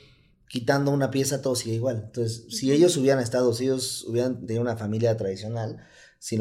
[0.48, 2.02] quitando una pieza todo sigue igual.
[2.06, 5.78] Entonces, si ellos hubieran estado, si ellos hubieran tenido una familia tradicional,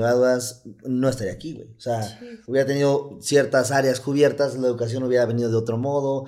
[0.05, 1.67] a dudas, no estaría aquí, güey.
[1.77, 2.15] O sea, Sí.
[2.47, 6.25] hubiera tenido ciertas áreas cubiertas, la educación hubiera venido de otro modo,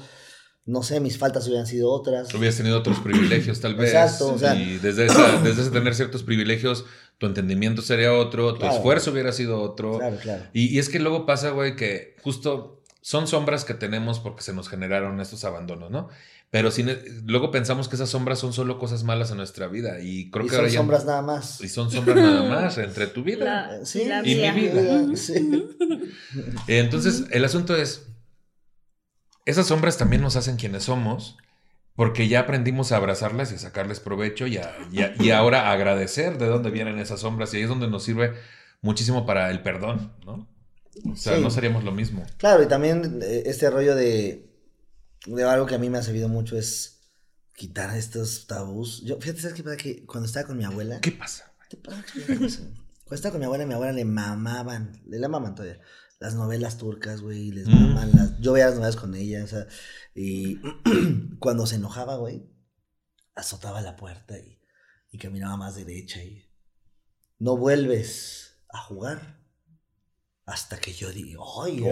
[0.65, 2.33] no sé, mis faltas hubieran sido otras.
[2.33, 3.89] Hubieras tenido otros privilegios, tal vez.
[3.93, 6.85] Exacto, o sea- y desde, esa- desde ese tener ciertos privilegios,
[7.17, 8.75] tu entendimiento sería otro, tu Claro.
[8.75, 9.97] esfuerzo hubiera sido otro.
[9.97, 10.43] Claro, claro.
[10.53, 14.53] Y, y es que luego pasa, güey, que justo son sombras que tenemos porque se
[14.53, 16.09] nos generaron estos abandonos, ¿no?
[16.51, 16.89] Pero sin,
[17.25, 20.01] luego pensamos que esas sombras son solo cosas malas en nuestra vida.
[20.01, 21.61] Y creo y que son ahora ya- sombras nada más.
[21.61, 23.45] Y son sombras nada más entre tu vida.
[23.79, 25.15] La, Sí, la y mi vida.
[25.15, 25.69] Sí.
[26.67, 28.07] Entonces, el asunto es,
[29.45, 31.37] esas sombras también nos hacen quienes somos,
[31.95, 35.69] porque ya aprendimos a abrazarlas y a sacarles provecho y, a- y a- y ahora
[35.69, 38.33] a agradecer de dónde vienen esas sombras y ahí es donde nos sirve
[38.81, 40.47] muchísimo para el perdón, ¿no?
[41.09, 41.41] O sea, Sí.
[41.41, 42.25] no seríamos lo mismo.
[42.37, 44.50] Claro, y también eh, este rollo de,
[45.25, 46.99] de algo que a mí me ha servido mucho es
[47.55, 49.01] quitar estos tabús.
[49.03, 49.77] Yo, fíjate, ¿sabes qué pasa?
[49.77, 50.99] Que cuando estaba con mi abuela...
[51.01, 51.53] ¿Qué pasa?
[51.69, 52.59] ¿Te puedo explicar una cosa?
[53.03, 55.79] Cuando estaba con mi abuela, mi abuela le mamaban, le la maman todavía,
[56.19, 57.71] las novelas turcas, güey, les Mm.
[57.71, 58.39] maman las...
[58.39, 59.67] Yo veía las novelas con ella, o sea,
[60.15, 60.59] y
[61.39, 62.49] cuando se enojaba, güey,
[63.35, 64.59] azotaba la puerta y,
[65.11, 66.47] y caminaba más derecha y...
[67.37, 69.40] No vuelves a jugar
[70.45, 71.83] hasta que yo digo, ay,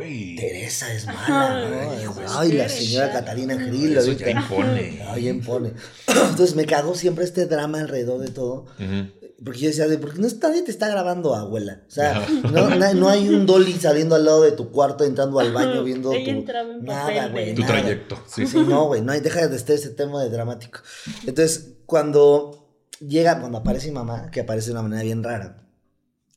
[0.00, 0.36] ¡Ay!
[0.36, 1.90] Teresa es mala, ¿no?
[1.90, 3.10] Ay, Ay, la señora.
[3.12, 3.98] Catarina Grillo.
[4.00, 5.02] Eso ya impone.
[5.08, 5.72] Ay, impone.
[6.06, 8.66] Entonces me cagó siempre este drama alrededor de todo.
[8.78, 9.10] Ujú.
[9.44, 11.82] Porque yo decía, de, ¿por qué no, nadie te está grabando, abuela?
[11.88, 15.38] O sea, no, na- no hay un dolly saliendo al lado de tu cuarto, entrando
[15.40, 16.52] al baño, viendo Ella tu...
[16.52, 17.80] en Nada, güey, Tu nada.
[17.80, 18.46] trayecto, sí.
[18.46, 20.80] Sí, no, güey, no hay, deja de estar ese tema de dramático.
[21.26, 25.63] Entonces, cuando llega, cuando aparece mi mamá, que aparece de una manera bien rara,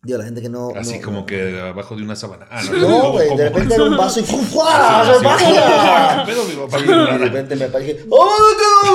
[0.07, 0.69] digo, la gente que no...
[0.75, 2.47] Así no- como que abajo de una sábana.
[2.49, 3.37] Ah, No, ¿cómo, güey, cómo?
[3.39, 5.03] de repente era un vaso y ¡fua!
[5.05, 6.33] ¡Se sí.
[6.77, 8.37] Sí, y de repente me aparece, ¡Oh,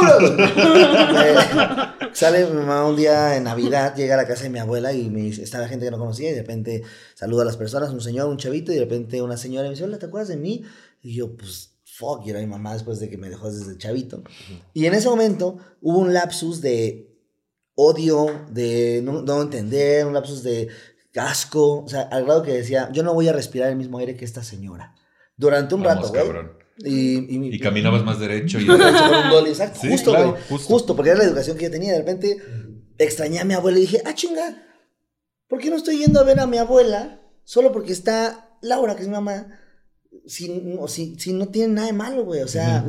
[0.00, 0.36] cabrón!
[0.40, 1.34] Eh,
[2.14, 5.08] Sale mi mamá un día en Navidad, llega a la casa de mi abuela y
[5.08, 6.82] me dice, está la gente que no conocía y de repente
[7.14, 9.84] saluda a las personas, un señor, un chavito y de repente una señora me dice,
[9.84, 10.62] hola, ¿te acuerdas de mí?
[11.02, 14.22] Y yo, pues, fuck, y era mi mamá después de que me dejó desde chavito.
[14.74, 17.08] Y en ese momento hubo un lapsus de
[17.74, 20.68] odio, de no, no entender, un lapsus de
[21.16, 24.16] asco, o sea, al grado que decía, yo no voy a respirar el mismo aire
[24.16, 24.94] que esta señora.
[25.36, 26.22] Durante un Vamos, rato, güey.
[26.24, 26.52] cabrón.
[26.78, 28.66] Y, y, Y caminabas más derecho y...
[28.66, 30.42] con un dolly, exacto, Sí, justo, claro, güey.
[30.48, 30.68] justo.
[30.68, 30.96] justo.
[30.96, 31.92] porque era la educación que yo tenía.
[31.92, 32.38] De repente
[32.98, 34.62] extrañé a mi abuela y dije, ah, chinga,
[35.48, 39.02] ¿por qué no estoy yendo a ver a mi abuela solo porque está Laura, que
[39.02, 39.58] es mi mamá?
[40.26, 42.42] Si, no- si, si no tiene nada de malo, güey.
[42.42, 42.84] O sea,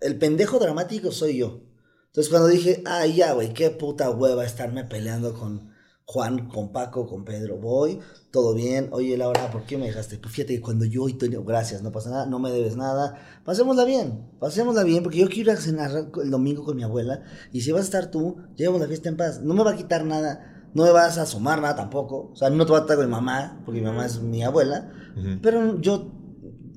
[0.00, 1.62] el pendejo dramático soy yo.
[2.06, 5.74] Entonces cuando dije, ay, ya, güey, qué puta hueva estarme peleando con
[6.08, 7.98] Juan, con Paco, con Pedro, voy,
[8.30, 10.18] todo bien, oye, Laura, ¿por qué me dejaste?
[10.18, 13.18] Pues fíjate que cuando yo y Toño, gracias, no pasa nada, no me debes nada,
[13.44, 15.90] pasémosla bien, pasémosla bien, porque yo quiero ir a cenar
[16.22, 19.16] el domingo con mi abuela, y si vas a estar tú, llevamos la fiesta en
[19.16, 22.36] paz, no me va a quitar nada, no me vas a asomar nada tampoco, o
[22.36, 24.92] sea, no te va a estar con mi mamá, porque mi mamá es mi abuela,
[25.42, 26.12] pero yo,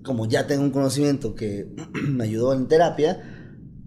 [0.03, 1.71] como ya tengo un conocimiento que
[2.09, 3.21] me ayudó en terapia,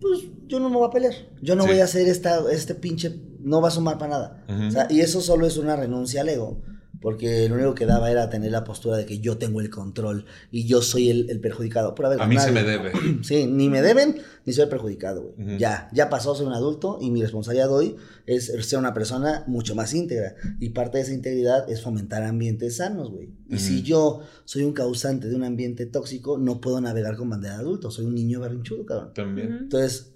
[0.01, 1.15] pues yo no me voy a pelear.
[1.43, 1.69] Yo no Sí.
[1.71, 3.09] voy a hacer esta, este pinche,
[3.45, 4.45] no va a sumar para nada.
[4.49, 4.67] Ujú.
[4.67, 6.63] O sea, y eso solo es una renuncia al ego.
[7.03, 10.25] Porque lo único que daba era tener la postura de que yo tengo el control
[10.53, 11.97] y yo soy el, el perjudicado.
[11.97, 12.93] Pero a, ver, A mí se me debe.
[13.23, 15.59] Sí, ni me deben ni soy el perjudicado, güey.
[15.59, 19.75] Ya, ya pasó, soy un adulto y mi responsabilidad hoy es ser una persona mucho
[19.75, 20.37] más íntegra.
[20.61, 23.31] Y parte de esa integridad es fomentar ambientes sanos, güey.
[23.49, 27.57] Y si yo soy un causante de un ambiente tóxico, no puedo navegar con bandera
[27.57, 27.91] de adulto.
[27.91, 29.13] Soy un niño berrinchudo, cabrón.
[29.13, 29.59] También.
[29.63, 30.15] Entonces,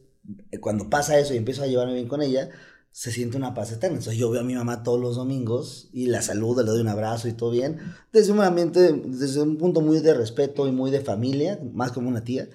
[0.60, 2.48] cuando pasa eso y empiezo a llevarme bien con ella,
[2.96, 3.98] se siente una paz eterna.
[3.98, 6.88] Entonces, yo veo a mi mamá todos los domingos y la saludo, le doy un
[6.88, 7.78] abrazo y todo bien.
[8.10, 12.08] Desde un ambiente, desde un punto muy de respeto y muy de familia, más como
[12.08, 12.48] una tía.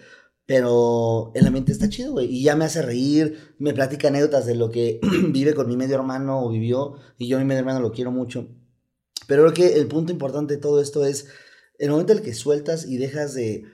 [0.47, 2.25] Pero el ambiente está chido, güey.
[2.25, 4.99] Y ya me hace reír, me platica anécdotas de lo que
[5.29, 6.95] vive con mi medio hermano o vivió.
[7.19, 8.47] Y yo a mi medio hermano lo quiero mucho.
[9.27, 11.27] Pero creo que el punto importante de todo esto es
[11.77, 13.65] el momento en el que sueltas y dejas de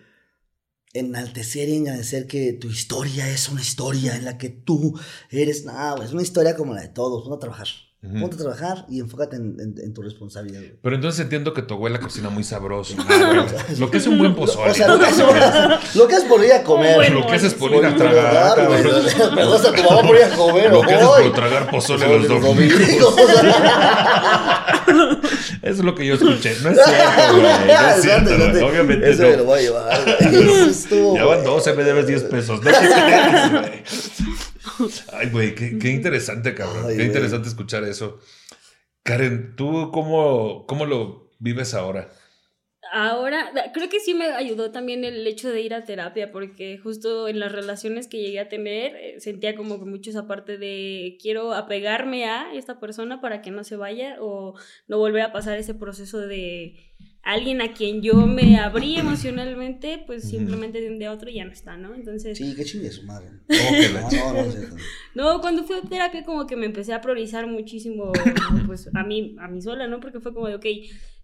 [0.94, 6.04] enaltecer y engrandecer que tu historia es una historia en la que tú eres, nada,
[6.04, 7.68] es una historia como la de todos, ponte a trabajar,
[8.04, 8.20] Ujú.
[8.20, 10.76] ponte a trabajar y enfócate en, en- en tu responsabilidad, güey.
[10.84, 12.94] Pero entonces entiendo que tu abuela cocina muy sabroso.
[13.00, 13.06] Ah,
[13.68, 13.80] güey.
[13.80, 14.70] lo que es un buen pozole.
[14.70, 16.92] O sea, lo que, es, lo que es por ir a comer.
[16.92, 18.54] Un buen lo que haces por ir Por a ir a tragar.
[18.56, 18.84] tragar, güey.
[18.84, 19.36] cabrón.
[19.36, 21.24] Me gusta tu mamá por ir a comer, Lo que haces hoy.
[21.24, 22.80] por tragar pozole los domingos.
[24.88, 26.56] Eso es lo que yo escuché.
[26.62, 27.44] No es cierto, güey.
[27.68, 28.68] No es cierto.
[28.68, 29.44] Obviamente Eso me lo no.
[29.46, 31.44] voy a llevar, Ya van güey.
[31.44, 32.62] 12, me debes 10 pesos.
[32.64, 33.84] No te creas, güey.
[35.14, 36.84] Ay, güey, qué, qué interesante, cabrón.
[36.86, 37.08] Ay, qué güey.
[37.08, 38.20] interesante escuchar eso.
[39.04, 42.10] Karen, ¿tú cómo, cómo lo vives ahora?
[42.92, 47.28] Ahora, creo que sí me ayudó también el hecho de ir a terapia, porque justo
[47.28, 51.18] en las relaciones que llegué a tener, eh, sentía como que mucho esa parte de
[51.22, 54.56] quiero apegarme a esta persona para que no se vaya o
[54.88, 56.76] no volver a pasar ese proceso de
[57.28, 61.44] alguien a quien yo me abrí emocionalmente, pues simplemente de un día a otro ya
[61.44, 61.94] no está, ¿no?
[61.94, 63.28] Entonces, Sí, qué chingue su madre.
[63.50, 64.76] No, no, no,
[65.14, 68.14] no, cuando fui a terapia como que me empecé a priorizar muchísimo,
[68.66, 70.00] pues a mí, a mí sola, ¿no?
[70.00, 70.66] Porque fue como de, ok,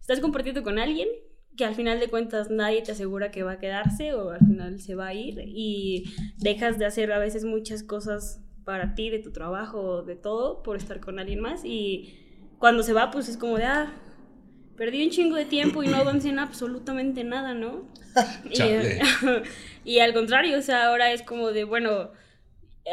[0.02, 1.08] estás compartiendo con alguien
[1.56, 4.82] que al final de cuentas nadie te asegura que va a quedarse o al final
[4.82, 6.04] se va a ir y
[6.40, 10.76] dejas de hacer a veces muchas cosas para ti, de tu trabajo, de todo, por
[10.76, 12.16] estar con alguien más y
[12.60, 13.94] cuando se va pues es como de, ah,
[14.78, 17.88] perdí un chingo de tiempo y no avancé en absolutamente nada, ¿no?
[18.50, 18.62] y,
[19.96, 22.12] y al contrario, o sea, ahora es como de, bueno,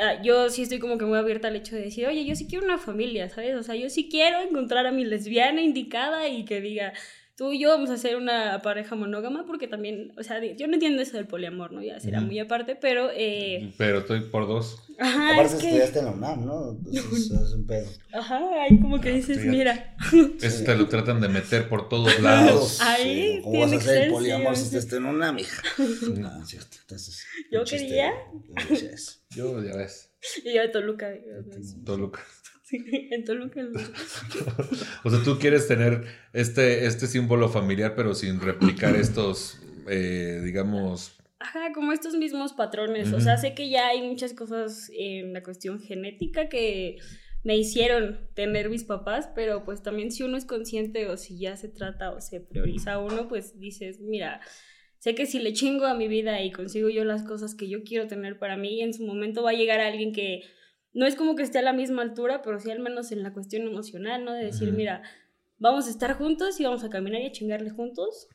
[0.01, 2.47] ah, yo sí estoy como que muy abierta al hecho de decir, oye, yo sí
[2.47, 3.55] quiero una familia, ¿sabes?
[3.57, 6.93] O sea, yo sí quiero encontrar a mi lesbiana indicada y que diga,
[7.41, 10.75] tú y yo vamos a hacer una pareja monógama, porque también, o sea, yo no
[10.75, 11.83] entiendo eso del poliamor, ¿no?
[11.83, 14.77] Ya será muy aparte, pero, eh, Pero estoy por dos.
[14.99, 16.71] ajá, Aparte es que, estudiaste en la UNAM, ¿no?
[16.85, 17.89] Entonces es un pedo.
[18.13, 19.57] ajá, ahí como que dices, fíjate.
[19.57, 19.97] mira,
[20.43, 22.79] Eso te lo tratan de meter por todos lados.
[22.83, 24.77] Ahí ¿Cómo vas a hacer poliamor ser, si sí.
[24.77, 25.63] estás en una mija?
[26.19, 26.77] No, es cierto.
[26.83, 28.13] Entonces, Yo quería.
[28.69, 29.13] chiste eso.
[29.31, 30.11] Yo, ya ves,
[30.45, 31.09] y yo de Toluca,
[31.87, 32.21] Toluca.
[32.71, 33.61] Sí, en Toluca.
[35.05, 41.19] O sea, tú quieres tener este, este símbolo familiar, pero sin replicar estos, eh, digamos.
[41.39, 43.13] Ajá, como estos mismos patrones.
[43.13, 46.99] O sea, sé que ya hay muchas cosas en la cuestión genética que
[47.43, 51.57] me hicieron tener mis papás, pero pues también si uno es consciente o si ya
[51.57, 54.43] se trata o se prioriza a uno, pues dices, mira,
[54.99, 57.83] sé que si le chingo a mi vida y consigo yo las cosas que yo
[57.83, 60.43] quiero tener para mí, en su momento va a llegar alguien que
[60.93, 63.33] no es como que esté a la misma altura, pero sí al menos en la
[63.33, 64.33] cuestión emocional, ¿no?
[64.33, 65.03] De decir, mira,
[65.59, 68.29] vamos a estar juntos y vamos a caminar y a chingarle juntos.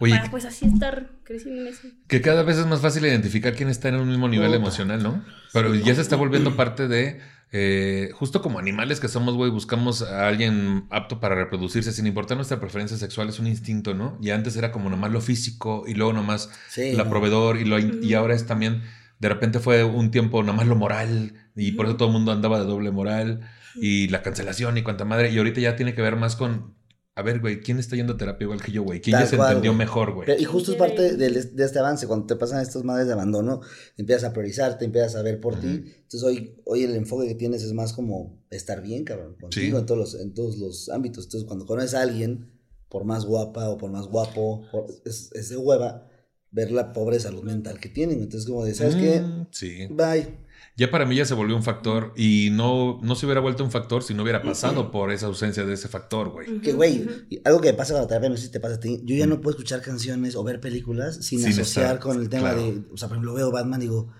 [0.00, 1.88] Oye, para pues así estar creciendo en eso.
[2.08, 5.24] que cada vez es más fácil identificar quién está en un mismo nivel emocional, ¿no?
[5.54, 7.20] Pero ya se está volviendo parte de.
[7.52, 12.36] eh, justo como animales que somos, güey, buscamos a alguien apto para reproducirse sin importar
[12.36, 14.18] nuestra preferencia sexual, es un instinto, ¿no?
[14.20, 16.92] Y antes era como nomás lo físico y luego nomás Sí.
[16.92, 17.10] la no.
[17.10, 18.82] proveedor y, lo, y ahora es también,
[19.18, 22.58] de repente fue un tiempo nomás lo moral y por eso todo el mundo andaba
[22.60, 23.40] de doble moral
[23.76, 26.74] y la cancelación y cuanta madre y ahorita ya tiene que ver más con,
[27.14, 29.00] a ver, güey, ¿quién está yendo a terapia igual que yo, güey?
[29.00, 29.78] ¿Quién Tal ya se cual, entendió güey.
[29.78, 30.28] mejor, güey?
[30.40, 33.60] Y justo es parte de, este avance, cuando te pasan estas madres de abandono,
[33.96, 35.66] empiezas a priorizarte, empiezas a ver por ti.
[35.66, 35.76] Ujú.
[36.02, 39.80] Entonces hoy, hoy el enfoque que tienes es más como estar bien, cabrón, contigo Sí.
[39.80, 41.24] en, todos los, en todos los ámbitos.
[41.24, 42.50] Entonces cuando conoces a alguien,
[42.90, 46.06] por más guapa o por más guapo, por- es, es de hueva,
[46.50, 48.22] ver la pobre salud mental que tienen.
[48.22, 49.20] Entonces, como de, ¿sabes qué?
[49.20, 49.86] Mm, Sí.
[49.90, 50.46] Bye.
[50.78, 53.70] Ya para mí ya se volvió un factor y no, no se hubiera vuelto un
[53.70, 56.60] factor si no hubiera pasado por esa ausencia de ese factor, güey.
[56.60, 57.08] Que, güey,
[57.44, 59.26] algo que pasa con la terapia, no sé si te pasa a ti, yo ya
[59.26, 62.62] no puedo escuchar canciones o ver películas sin, Sin asociar estar, con el tema claro.
[62.62, 64.12] de, o sea, por ejemplo, veo Batman y digo,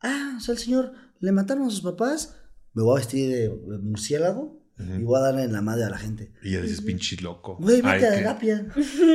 [0.00, 2.34] ah, o sea, el señor le mataron a sus papás,
[2.72, 3.50] me voy a vestir de
[3.82, 5.00] murciélago Ujú.
[5.00, 6.30] y voy a darle en la madre a la gente.
[6.42, 7.56] Y ya dices, pinche loco.
[7.60, 8.66] Güey, vete a terapia.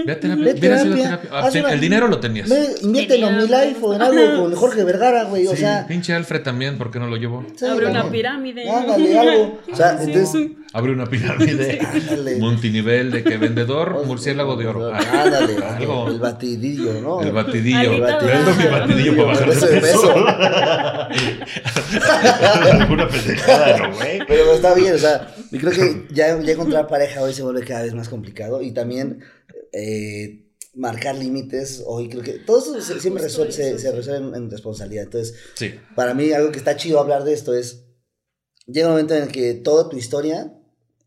[0.05, 0.43] Ve a terapia.
[0.45, 0.95] Ve a terapia.
[0.95, 1.29] terapia.
[1.31, 2.49] Ah, una- El dinero lo tenías.
[2.49, 5.85] Ve, inviértelo en mi life o en algo con Jorge Vergara, güey, o Sí, sea...
[5.87, 7.45] pinche Alfred también, ¿por qué no lo llevó?
[7.55, 8.69] sí, Abre una pirámide.
[8.69, 9.59] Ándale, algo.
[9.71, 10.51] O sea, entonces...
[10.75, 10.79] sí.
[10.79, 11.79] Abre una pirámide.
[12.09, 12.35] Ándale.
[12.37, 14.91] Multinivel de que vendedor, murciélago de oro.
[14.93, 16.07] Ah, Ándale, algo.
[16.09, 17.21] el batidillo, ¿no?
[17.21, 17.91] El batidillo.
[18.05, 20.13] Alita Vendo mi batidillo para bajar de de peso.
[22.71, 24.19] Alguna pendejada, ¿no, güey?
[24.27, 27.63] Pero está bien, o sea, y creo que ya, ya encontrar pareja hoy se vuelve
[27.63, 29.19] cada vez más complicado y también
[29.71, 33.95] eh, marcar límites hoy creo que todo eso se- siempre resuelve, se, eso, se sí.
[33.95, 35.05] resuelve en, en responsabilidad.
[35.05, 35.73] Entonces, Sí.
[35.95, 37.85] para mí algo que está chido hablar de esto es,
[38.67, 40.51] llega un momento en el que toda tu historia,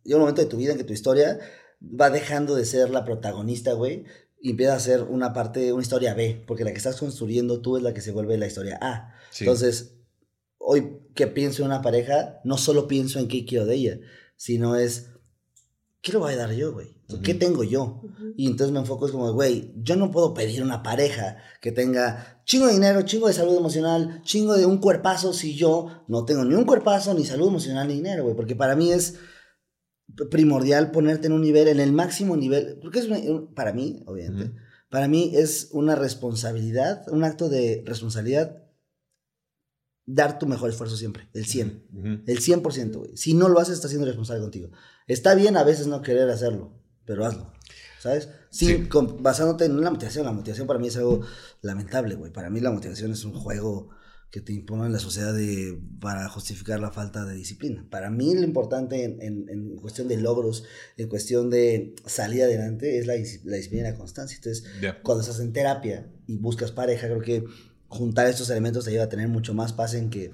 [0.09, 1.39] llega un momento de tu vida en que tu historia
[1.83, 4.05] va dejando de ser la protagonista, güey,
[4.41, 7.77] y empieza a ser una parte, una historia B, porque la que estás construyendo tú
[7.77, 9.15] es la que se vuelve la historia A.
[9.31, 9.45] sí.
[9.45, 9.97] Entonces,
[10.57, 14.01] hoy que pienso en una pareja, no solo pienso en qué quiero de ella,
[14.37, 15.11] sino es,
[16.01, 16.97] ¿qué le voy a dar yo, güey?
[17.23, 17.39] ¿Qué Ujú.
[17.39, 18.03] tengo yo?
[18.37, 22.43] Y entonces me enfoco es como, güey, yo no puedo pedir una pareja que tenga
[22.45, 26.45] chingo de dinero, chingo de salud emocional, chingo de un cuerpazo si yo no tengo
[26.45, 28.37] ni un cuerpazo, ni salud emocional, ni dinero, güey.
[28.37, 29.15] Porque para mí es
[30.31, 34.53] primordial ponerte en un nivel, en el máximo nivel, porque es un- para mí, obviamente,
[34.91, 38.65] para mí es una responsabilidad, un acto de responsabilidad
[40.07, 41.85] dar tu mejor esfuerzo siempre, el 100.
[41.93, 42.23] Ujú.
[42.27, 43.17] El 100%, güey.
[43.17, 44.71] Si no lo haces, estás siendo responsable contigo.
[45.07, 46.73] Está bien a veces no querer hacerlo,
[47.05, 47.53] pero hazlo.
[48.01, 48.29] ¿Sabes?
[48.51, 48.89] Sin, Sí.
[48.89, 50.25] con- basándote en la motivación.
[50.25, 51.21] La motivación para mí es algo
[51.63, 52.33] lamentable, güey.
[52.33, 53.91] Para mí la motivación es un juego
[54.31, 57.87] que te impone la sociedad de, para justificar la falta de disciplina.
[57.91, 60.65] Para mí lo importante en, en- en cuestión de logros,
[60.99, 64.37] en cuestión de salir adelante, es la, la disciplina y la constancia.
[64.37, 65.01] Entonces, Ya.
[65.03, 67.45] cuando estás en terapia y buscas pareja, creo que
[67.89, 70.31] juntar estos elementos te ayuda a tener mucho más paz en que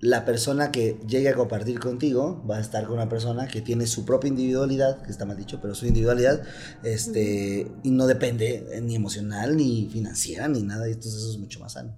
[0.00, 3.86] la persona que llegue a compartir contigo va a estar con una persona que tiene
[3.86, 6.42] su propia individualidad, que está mal dicho, pero su individualidad,
[6.82, 11.60] este, y no depende ni emocional, ni financiera, ni nada, y entonces eso es mucho
[11.60, 11.94] más sano.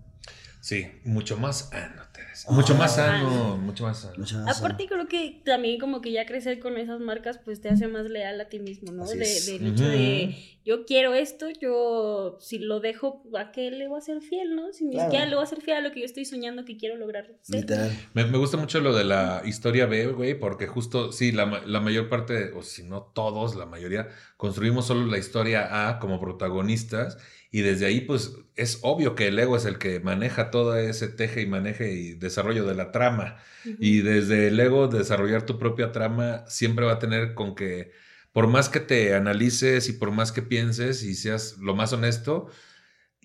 [0.69, 2.51] Sí, mucho más sano, Teresa.
[2.53, 4.17] Mucho más sano, mucho más sano.
[4.19, 7.71] Mucho más Aparte creo que también como que ya crecer con esas marcas pues te
[7.71, 9.05] hace más leal a ti mismo, ¿no?
[9.05, 9.47] Así De, es.
[9.47, 14.03] del hecho de yo quiero esto, yo si lo dejo, ¿a qué le voy a
[14.03, 14.71] ser fiel, no?
[14.75, 15.09] Si ni Claro.
[15.09, 17.33] siquiera le voy a ser fiel a lo que yo estoy soñando que quiero lograr
[17.41, 17.65] ser.
[18.13, 21.63] Me, me gusta mucho lo de la historia B, güey, porque justo, sí, la, ma-
[21.65, 26.21] la mayor parte, o si no todos, la mayoría, construimos solo la historia A como
[26.21, 27.17] protagonistas
[27.51, 31.09] y desde ahí, pues, es obvio que el ego es el que maneja todo ese
[31.09, 33.37] teje y maneje y desarrollo de la trama.
[33.79, 37.93] Y desde el ego, desarrollar tu propia trama siempre va a tener con que,
[38.33, 42.49] por más que te analices y por más que pienses y seas lo más honesto,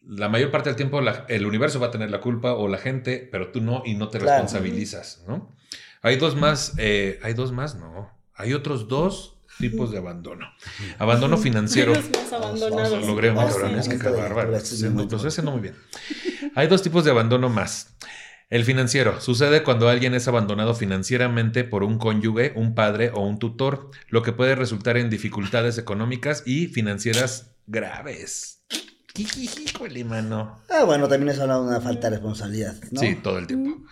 [0.05, 2.77] la mayor parte del tiempo la- el universo va a tener la culpa o la
[2.77, 4.33] gente, pero tú no y no te Claro.
[4.33, 5.55] responsabilizas, ¿no?
[6.01, 8.11] Hay dos más, eh, hay dos más, no.
[8.35, 10.51] Hay otros dos tipos de abandono.
[10.99, 11.93] Abandono financiero.
[13.05, 14.51] Logré, cabrones, que bárbaro.
[14.51, 15.75] Lo haciendo muy bien.
[16.55, 17.95] Hay dos tipos de abandono más.
[18.49, 23.39] El financiero sucede cuando alguien es abandonado financieramente por un cónyuge, un padre o un
[23.39, 28.63] tutor, lo que puede resultar en dificultades económicas y financieras graves.
[29.15, 30.63] Híjole, mano.
[30.71, 32.99] Ah, bueno, también eso habla de una falta de responsabilidad, ¿no?
[32.99, 33.85] Sí, todo el tiempo.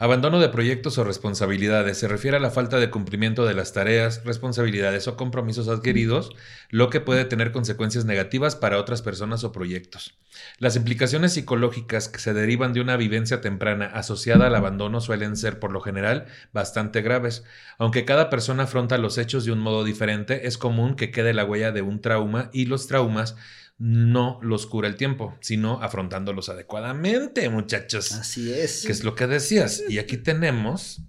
[0.00, 4.24] Abandono de proyectos o responsabilidades se refiere a la falta de cumplimiento de las tareas,
[4.24, 6.30] responsabilidades o compromisos adquiridos,
[6.70, 10.18] lo que puede tener consecuencias negativas para otras personas o proyectos.
[10.58, 15.60] Las implicaciones psicológicas que se derivan de una vivencia temprana asociada al abandono suelen ser,
[15.60, 17.44] por lo general, bastante graves.
[17.78, 21.44] Aunque cada persona afronta los hechos de un modo diferente, es común que quede la
[21.44, 23.36] huella de un trauma y los traumas
[23.78, 28.12] no los cura el tiempo, sino afrontándolos adecuadamente, muchachos.
[28.12, 28.84] Así es.
[28.86, 29.82] Que es lo que decías.
[29.88, 31.02] Y aquí tenemos,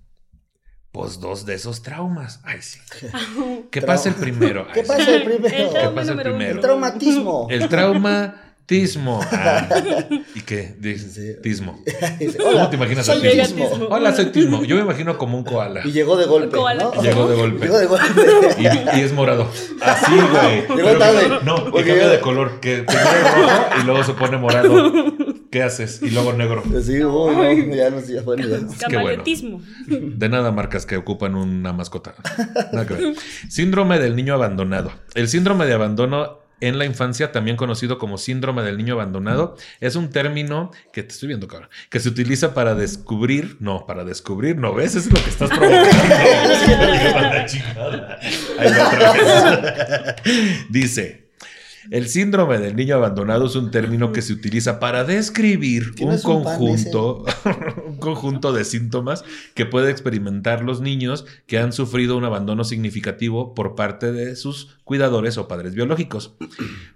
[0.91, 2.39] pues, dos de esos traumas.
[2.43, 2.79] Ay, sí.
[3.69, 4.67] ¿Qué Trau- pasa el primero?
[4.73, 5.55] ¿Qué pasa el primero?
[5.55, 6.51] El ¿Qué trauma pasa el primero?
[6.55, 7.47] El traumatismo.
[7.49, 7.69] El
[8.65, 9.21] traumatismo.
[9.35, 9.67] Ah,
[10.33, 10.75] ¿Y qué?
[10.79, 11.35] Dice.
[11.35, 11.81] Tismo.
[12.19, 13.69] Dice, ¿Cómo te imaginas soy al tismo?
[13.69, 13.87] Tismo.
[13.89, 14.63] Hola, soy Tismo.
[14.63, 15.81] Yo me imagino como un koala.
[15.85, 16.83] Y llegó de golpe, Koala.
[16.95, 17.01] ¿no?
[17.01, 17.65] Llegó de golpe.
[17.65, 18.05] Llegó de golpe.
[18.57, 19.47] Y, y es morado.
[19.81, 20.77] Así, güey.
[20.77, 21.39] Llegó que- tarde.
[21.43, 22.59] No, que Porque cambia de color.
[22.59, 24.91] Que primero rojo y luego se pone morado.
[25.51, 26.01] ¿Qué haces?
[26.01, 26.63] Y luego negro.
[26.83, 28.55] Sí, uy, no, ya no, bueno, ya.
[28.55, 28.79] Es que bueno.
[28.79, 29.61] Camaletismo.
[29.87, 32.15] De nada marcas que ocupan una mascota.
[32.71, 33.15] Nada que ver.
[33.49, 34.91] Síndrome del niño abandonado.
[35.13, 39.95] El síndrome de abandono en la infancia, también conocido como síndrome del niño abandonado, es
[39.95, 44.57] un término que te estoy viendo, cabrón, que se utiliza para descubrir, no, para descubrir,
[44.57, 45.89] no ves, es lo que estás provocando.
[48.57, 50.15] Ahí va otra vez.
[50.69, 51.24] Dice,
[51.91, 56.25] el síndrome del niño abandonado es un término que se utiliza para describir un ¿Tienes
[56.25, 57.25] un pan conjunto,
[57.87, 59.23] un conjunto de síntomas
[59.53, 64.77] que pueden experimentar los niños que han sufrido un abandono significativo por parte de sus
[64.83, 66.35] cuidadores o padres biológicos.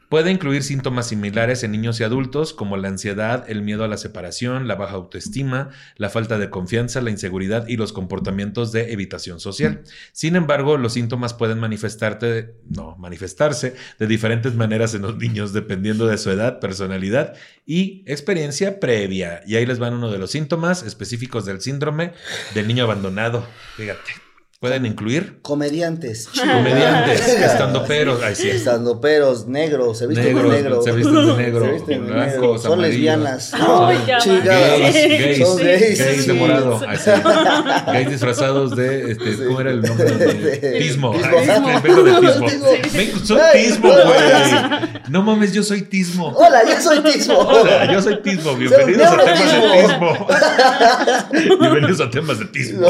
[0.10, 3.98] Puede incluir síntomas similares en niños y adultos como la ansiedad, el miedo a la
[3.98, 9.40] separación, la baja autoestima, la falta de confianza, la inseguridad y los comportamientos de evitación
[9.40, 9.84] social.
[10.12, 16.08] Sin embargo, los síntomas pueden manifestarte, no, manifestarse de diferentes maneras en los niños dependiendo
[16.08, 19.42] de su edad, personalidad y experiencia previa.
[19.46, 22.14] Y ahí les van uno de los síntomas específicos del síndrome
[22.54, 23.46] del niño abandonado.
[23.76, 24.29] Fíjate.
[24.62, 26.28] Pueden incluir Comediantes.
[26.38, 30.82] comediantes, estando peros, ay sí, Estando peros, negros, se visten Negros, de negro.
[30.82, 32.58] se visten de negro, Se visten de blancos, negro.
[32.58, 32.94] Son amarillos.
[32.98, 33.54] lesbianas.
[33.54, 34.18] Va.
[34.20, 34.80] Chingadas.
[34.82, 35.98] gays, gays, Son gays.
[36.00, 37.10] gays de morado, ay, sí.
[37.94, 39.44] gays disfrazados de, este, Sí.
[39.48, 40.12] ¿cómo era el nombre?
[40.12, 41.38] De- Tismo, Tismo.
[41.38, 43.26] Ay, de Tismo.
[43.26, 45.00] Soy Ay, Tismo, güey.
[45.08, 46.34] No mames, yo soy Tismo.
[46.36, 47.38] Hola, yo soy Tismo.
[47.40, 48.56] Hola, yo soy Tismo.
[48.58, 51.60] Bienvenidos a temas de Tismo.
[51.60, 52.88] Bienvenidos a temas de Tismo.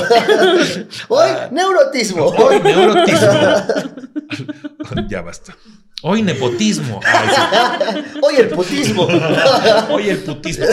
[1.10, 1.30] Hoy,
[1.60, 2.26] neurotismo.
[2.26, 3.32] Hoy neurotismo.
[5.10, 5.56] ya basta.
[6.02, 7.02] Hoy nepotismo.
[7.06, 7.42] Ay, sí.
[8.22, 9.04] Hoy el putismo.
[9.90, 10.66] Oye, el putismo.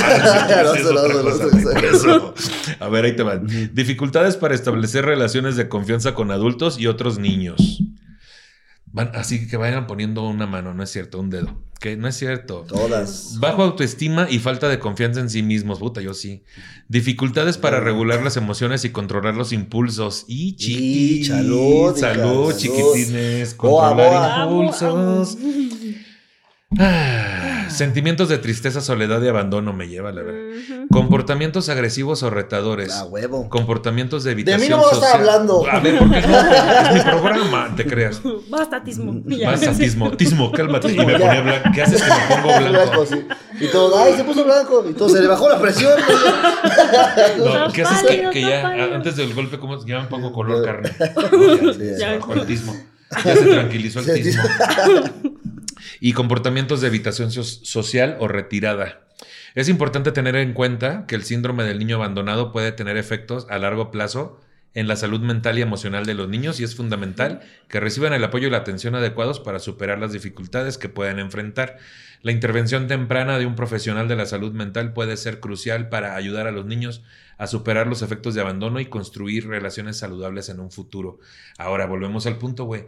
[2.79, 3.47] A ver, ahí te van.
[3.75, 7.83] Dificultades para establecer relaciones de confianza con adultos y otros niños.
[8.97, 11.63] Van, así que vayan poniendo una mano, no es cierto, un dedo.
[11.79, 12.65] Que no es cierto.
[12.67, 13.37] Todas.
[13.39, 15.79] Bajo autoestima y falta de confianza en sí mismos.
[15.79, 16.43] Puta, yo sí.
[16.89, 20.25] Dificultades para regular las emociones y controlar los impulsos.
[20.27, 21.27] Y Y chiquitines.
[21.29, 22.57] salud, Salud, salud.
[22.57, 23.57] chiquitines.
[23.59, 24.65] Boa, Controlar boa.
[24.65, 25.37] impulsos.
[26.79, 30.41] Ah, sentimientos de tristeza, soledad y abandono me lleva, la verdad.
[30.91, 32.93] Comportamientos agresivos o retadores.
[32.95, 33.49] A huevo.
[33.49, 35.65] Comportamientos de De evitación mí no vas a estar hablando.
[35.71, 36.27] A ver, porque es
[36.95, 38.21] mi programa, te creas.
[38.49, 39.21] Basta, tismo.
[39.27, 39.51] Ya.
[39.51, 40.93] Basta, tismo, tismo, cálmate.
[40.93, 41.27] Y me ya.
[41.27, 41.69] ponía blanco.
[41.75, 42.71] ¿Qué haces que me pongo blanco?
[42.71, 43.27] Blanco, sí.
[43.61, 44.85] Y todo, ay, se puso blanco.
[44.89, 45.93] Y todo, se le bajó la presión.
[47.39, 48.95] No, ¿qué haces que, pálido, que está ya pálido.
[48.95, 50.91] antes del golpe, como ya me pongo color carne?
[50.99, 52.19] Sí, Ya, se ya.
[52.19, 52.77] bajó el tismo.
[53.25, 54.43] Ya se tranquilizó el tismo.
[56.01, 59.07] Y comportamientos de evitación so- social o retirada.
[59.55, 63.59] Es importante tener en cuenta que el síndrome del niño abandonado puede tener efectos a
[63.59, 64.41] largo plazo
[64.75, 68.23] en la salud mental y emocional de los niños y es fundamental que reciban el
[68.23, 71.79] apoyo y la atención adecuados para superar las dificultades que puedan enfrentar.
[72.21, 76.47] La intervención temprana de un profesional de la salud mental puede ser crucial para ayudar
[76.47, 77.03] a los niños
[77.39, 81.21] a superar los efectos de abandono y construir relaciones saludables en un futuro.
[81.57, 82.85] Ahora volvemos al punto, güey,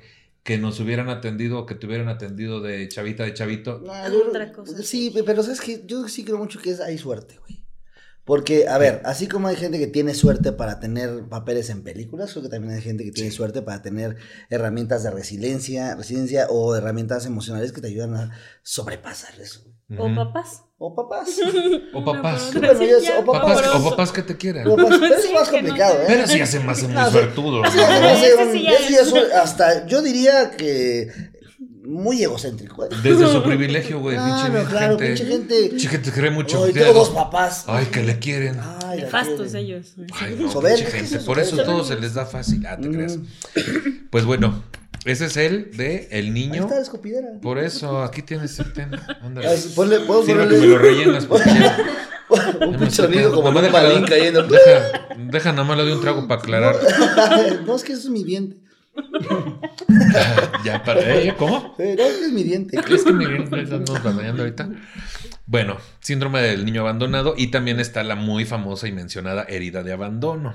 [0.49, 3.81] que nos hubieran atendido, que te hubieran atendido de chavita de chavito.
[3.81, 4.83] No, yo- Otra cosa.
[4.83, 7.67] Sí, pero sabes que yo sí creo mucho que es, hay suerte, güey.
[8.25, 12.31] Porque, a ver, así como hay gente que tiene suerte para tener papeles en películas,
[12.33, 14.17] creo que también hay gente que tiene suerte para tener
[14.49, 18.31] herramientas de resiliencia, resiliencia o herramientas emocionales que te ayudan a
[18.63, 19.65] sobrepasar eso.
[19.99, 20.63] O papás.
[20.81, 21.29] O papás.
[21.93, 22.53] O papás.
[22.55, 22.61] O
[23.25, 23.63] papás.
[23.63, 24.67] Papás, o papás que te quieran.
[24.69, 26.05] O papás, pero es más no complicado, ¿eh?
[26.07, 27.11] Pero sí hacen más Ah,
[28.53, 28.67] sí.
[28.87, 28.97] Sí,
[29.35, 31.09] hasta, yo diría que
[31.89, 32.85] muy egocéntrico.
[32.85, 32.89] ¿eh?
[33.03, 34.17] Desde su privilegio, güey.
[34.17, 35.07] Claro, pinche claro, gente.
[35.07, 35.69] pinche gente.
[35.71, 36.65] Pinche gente cree mucho.
[36.65, 37.65] Ay, de- tengo dos papás.
[37.67, 38.61] Ay, que le quieren.
[38.85, 39.95] Ay, Nefastos ellos.
[40.21, 41.19] Ay, no, pinche gente.
[41.21, 42.65] Por eso todo se les da fácil.
[42.67, 43.17] Ah, te creas.
[43.17, 44.09] Mm.
[44.11, 44.63] Pues bueno,
[45.05, 46.63] ese es el de el Ahí niño.
[46.63, 47.29] está la escopidera.
[47.41, 49.05] Por eso, aquí tienes el tema.
[49.23, 49.49] Ándale.
[49.75, 51.77] Ponle- puedo Sirve ponerle- que me lo rellenas porque ya.
[52.61, 54.43] un ya pinche sonido como un balín cayendo.
[54.43, 56.77] Deja, deja nada más lo de un trago para aclarar.
[57.67, 58.57] no, es que eso es mi diente.
[60.65, 61.01] ya, para.
[61.01, 61.35] ¿Eh?
[61.39, 61.75] ¿Cómo?
[61.79, 62.77] No, es que es mi diente.
[62.83, 64.69] ¿Crees que me estamos batallando ahorita?
[65.47, 69.93] Bueno, síndrome del niño abandonado y también está la muy famosa y mencionada herida de
[69.93, 70.55] abandono.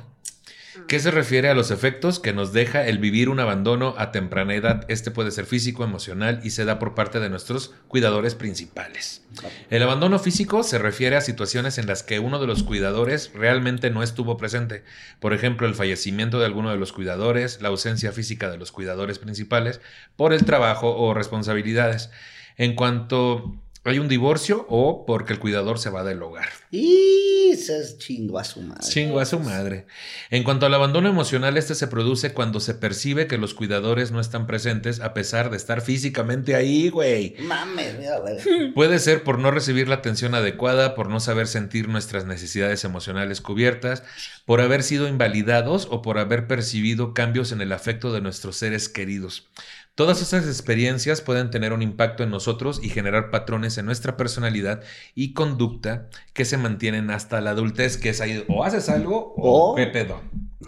[0.87, 4.55] ¿Qué se refiere a los efectos que nos deja el vivir un abandono a temprana
[4.55, 4.85] edad?
[4.87, 9.23] Este puede ser físico, emocional y se da por parte de nuestros cuidadores principales.
[9.69, 13.89] El abandono físico se refiere a situaciones en las que uno de los cuidadores realmente
[13.89, 14.83] no estuvo presente.
[15.19, 19.19] Por ejemplo, el fallecimiento de alguno de los cuidadores, la ausencia física de los cuidadores
[19.19, 19.81] principales
[20.15, 22.09] por el trabajo o responsabilidades.
[22.57, 26.47] En cuanto hay un divorcio o porque el cuidador se va del hogar.
[26.71, 28.87] Y se es chingo a su madre.
[28.87, 29.85] Chingo a su madre.
[30.29, 34.21] En cuanto al abandono emocional, este se produce cuando se percibe que los cuidadores no
[34.21, 37.35] están presentes a pesar de estar físicamente ahí, güey.
[37.39, 38.37] Mames, mira, güey.
[38.73, 43.41] Puede ser por no recibir la atención adecuada, por no saber sentir nuestras necesidades emocionales
[43.41, 44.03] cubiertas,
[44.45, 48.87] por haber sido invalidados o por haber percibido cambios en el afecto de nuestros seres
[48.87, 49.47] queridos.
[49.95, 54.81] Todas esas experiencias pueden tener un impacto en nosotros y generar patrones en nuestra personalidad
[55.13, 59.71] y conducta que se mantienen hasta la adultez, que es ahí o haces algo o,
[59.73, 60.19] O- qué pedo.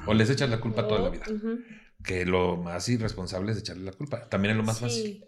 [0.06, 1.24] O les echas la culpa toda la vida.
[2.04, 4.30] Que lo más irresponsable es echarle la culpa.
[4.30, 4.84] También es lo más Sí.
[4.84, 5.26] fácil.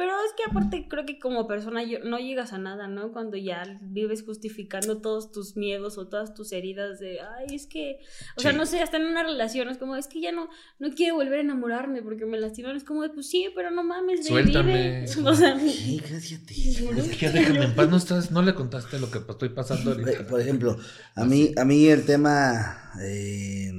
[0.00, 3.12] Pero es que aparte creo que como persona yo- no llegas a nada, ¿no?
[3.12, 7.98] Cuando ya vives justificando todos tus miedos o todas tus heridas de, ay, es que,
[8.34, 10.48] o sea, no sé, hasta en una relación es como, es que ya no,
[10.78, 12.78] no quiero volver a enamorarme porque me lastimaron.
[12.78, 15.02] Es como, de, pues sí, pero no mames, Suéltame.
[15.04, 15.06] vive.
[15.28, 16.54] O sea, Sí, cállate.
[16.54, 19.90] Es que ya déjame en paz, no, estás, no le contaste lo que estoy pasando
[19.92, 20.26] ahorita.
[20.26, 20.78] Por ejemplo,
[21.14, 22.90] a mí, a mí el tema.
[23.02, 23.70] eh,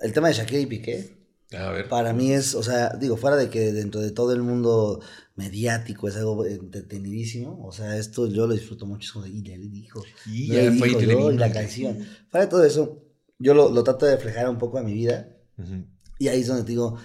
[0.00, 1.17] el tema de Shakira y Piqué.
[1.56, 1.88] A ver.
[1.88, 5.00] Para mí es, o sea, digo, fuera de que dentro de todo el mundo
[5.34, 9.42] mediático es algo entretenidísimo, o sea, esto yo lo disfruto mucho, es como de, y
[9.42, 12.06] le dijo, Y no ya le fue y dijo le yo, y la y canción.
[12.28, 13.02] Fuera de todo eso,
[13.38, 15.86] yo lo, lo trato de reflejar un poco a mi vida, Ujú.
[16.18, 16.98] y ahí es donde te digo,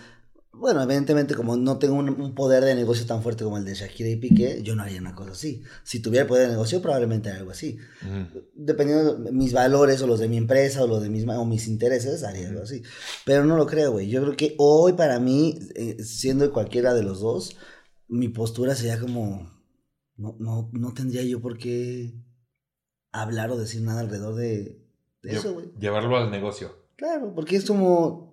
[0.63, 3.75] bueno, evidentemente como no tengo un, un poder de negocio tan fuerte como el de
[3.75, 5.61] Shakira y Piqué, yo no haría una cosa así.
[5.83, 7.77] Si tuviera poder de negocio, probablemente haría algo así
[8.55, 11.67] dependiendo de mis valores o los de mi empresa o los de mis, o mis
[11.67, 12.81] intereses, haría algo así.
[13.25, 14.09] Pero no lo creo, güey.
[14.09, 17.57] Yo creo que hoy para mí, eh, siendo cualquiera de los dos,
[18.07, 19.51] mi postura sería como,
[20.17, 22.13] no, no, no tendría yo por qué
[23.11, 24.81] hablar o decir nada alrededor de,
[25.21, 25.71] de Lle- eso, güey.
[25.79, 26.75] Llevarlo al negocio.
[26.95, 28.32] Claro, porque es como,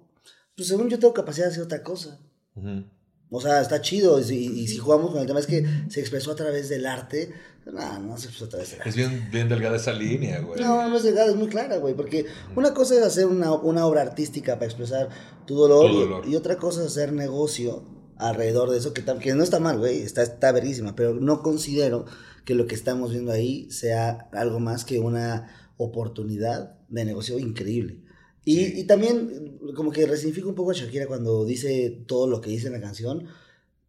[0.61, 2.21] pues según yo tengo capacidad de hacer otra cosa.
[2.55, 2.85] Ujú.
[3.31, 4.19] O sea, está chido.
[4.21, 6.85] Y, si- y si jugamos con el tema es que se expresó a través del
[6.85, 7.33] arte,
[7.65, 8.91] no, no se expresó a través del arte.
[8.91, 10.61] Es bien, bien delgada esa línea, güey.
[10.61, 11.95] No, no es delgada, es muy clara, güey.
[11.95, 15.09] Porque una cosa es hacer una, una obra artística para expresar
[15.47, 16.29] tu dolor, Tu y- dolor.
[16.29, 17.85] Y, otra cosa es hacer negocio
[18.17, 20.03] alrededor de eso, que, que no está mal, güey.
[20.03, 22.05] Está, está verguísima, pero no considero
[22.45, 28.03] que lo que estamos viendo ahí sea algo más que una oportunidad de negocio increíble.
[28.45, 28.73] Y, Sí.
[28.81, 32.69] y también, como que resignifico un poco a Shakira cuando dice todo lo que dice
[32.69, 33.27] en la canción.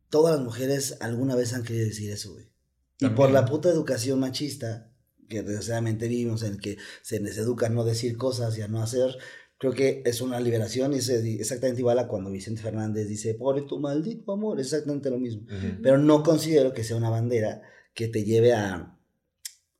[0.10, 2.46] Todas las mujeres alguna vez han querido decir eso, güey.
[3.00, 3.34] Y por También.
[3.34, 4.92] la puta educación machista
[5.30, 8.68] que desgraciadamente vivimos, en el que se les educa a no decir cosas y a
[8.68, 9.16] no hacer,
[9.58, 13.66] creo que es una liberación y es exactamente igual a cuando Vicente Fernández dice, por
[13.66, 15.44] tu maldito amor, es exactamente lo mismo.
[15.44, 15.82] Ujú.
[15.82, 17.62] Pero no considero que sea una bandera
[17.94, 18.98] que te lleve a,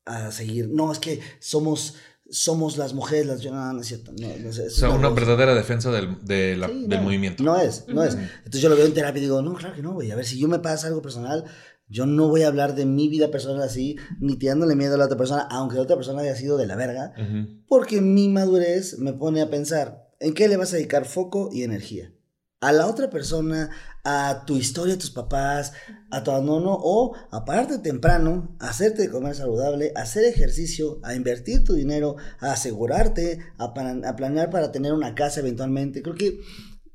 [0.06, 1.96] a seguir, no, es que somos,
[2.32, 3.44] somos las mujeres, las...
[3.46, 4.12] No, no es cierto.
[4.20, 7.44] No, no es- O sea, una verdadera defensa del, de la- Sí, del no, movimiento.
[7.44, 8.16] No es, no es.
[8.16, 10.12] Entonces yo lo veo en terapia y digo, no, claro que no, güey.
[10.12, 11.44] A ver, si yo me pasa algo personal,
[11.88, 15.06] yo no voy a hablar de mi vida personal así, ni tirándole miedo a la
[15.06, 17.64] otra persona, aunque la otra persona haya sido de la verga, Ujú.
[17.68, 21.64] porque mi madurez me pone a pensar, ¿en qué le vas a dedicar foco y
[21.64, 22.14] energía?
[22.62, 23.72] ¿A la otra persona,
[24.04, 25.74] a tu historia, a tus papás,
[26.10, 31.00] a tu abandono, o a pararte temprano, a hacerte de comer saludable, a hacer ejercicio,
[31.04, 36.02] a invertir tu dinero, a asegurarte, a, a planear para tener una casa eventualmente?
[36.02, 36.40] Creo que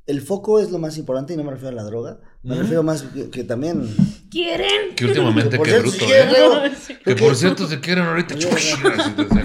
[0.05, 2.81] el foco es lo más importante y no me refiero a la droga, me refiero
[2.83, 3.87] más que, que también...
[4.29, 4.93] ¿Quieren?
[4.95, 6.97] Que últimamente, Por qué cierto, bruto, si quieres, ¿eh?
[7.05, 8.35] Que por cierto se quieren ahorita.
[8.35, 8.75] Que, la pues,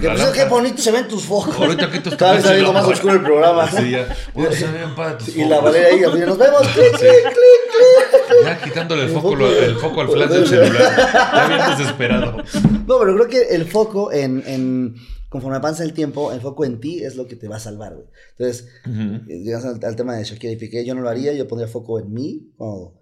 [0.01, 0.45] qué lámpara.
[0.49, 1.55] bonito se ven tus focos.
[1.55, 3.69] Ahorita aquí tú Cada vez está viendo más oscuro el programa.
[3.71, 4.13] Sí, ya.
[4.33, 5.61] Bueno, se ven para tus Y la.
[5.61, 6.67] Valeria ahí, nos vemos.
[6.67, 8.43] clic, clic, clic.
[8.43, 9.35] Ya quitándole el foco, foco.
[9.37, 10.95] lo- el foco al flash del celular.
[11.33, 12.37] Ya bien desesperado.
[12.85, 14.95] No, pero creo que el foco en, en
[15.33, 17.95] conforme avanza el tiempo, el foco en ti es lo que te va a salvar,
[17.95, 18.05] güey.
[18.37, 19.29] Entonces, Ujú.
[19.31, 21.67] eh, llegas al, al tema de Shakira y Piqué, yo no lo haría, yo pondría
[21.67, 23.01] foco en mí, cuando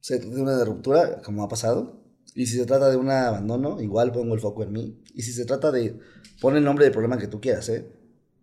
[0.00, 1.98] se trata de una ruptura, como ha pasado.
[2.34, 5.02] Y si se trata de un abandono, igual pongo el foco en mí.
[5.14, 5.98] Y si se trata de,
[6.40, 7.90] pon el nombre del problema que tú quieras, ¿eh?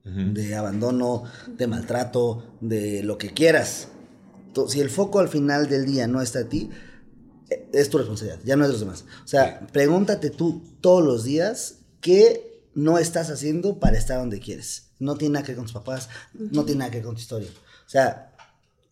[0.03, 0.33] Ujú.
[0.33, 1.23] de abandono,
[1.57, 3.89] de maltrato, de lo que quieras.
[4.53, 6.69] To- Si el foco al final del día no está a ti,
[7.49, 9.05] eh, es tu responsabilidad, ya no es de los demás.
[9.23, 12.47] O sea, pregúntate tú todos los días qué
[12.78, 14.91] no estás haciendo para estar donde quieres.
[14.99, 17.21] No tiene nada que ver con tus papás, no tiene nada que ver con tu
[17.21, 17.49] historia.
[17.88, 18.36] O sea,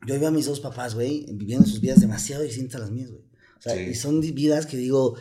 [0.07, 3.11] yo veo a mis dos papás, güey, viviendo sus vidas demasiado distintas a las mías,
[3.11, 3.21] güey.
[3.59, 3.81] O sea, Sí.
[3.91, 5.15] y son vidas que digo,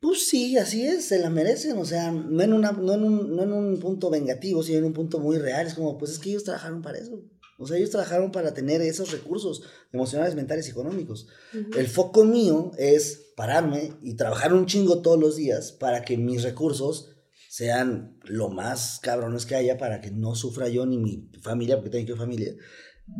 [0.00, 3.34] pues sí, así es, se la merecen, o sea, no en, una, no, en un,
[3.34, 5.66] no en un punto vengativo, sino en un punto muy real.
[5.66, 7.20] Es como, pues es que ellos trabajaron para eso.
[7.58, 11.26] O sea, ellos trabajaron para tener esos recursos emocionales, mentales y económicos.
[11.76, 16.42] El foco mío es pararme y trabajar un chingo todos los días para que mis
[16.44, 17.10] recursos
[17.58, 21.90] sean lo más cabrones que haya para que no sufra yo ni mi familia, porque
[21.90, 22.52] tengo que familia.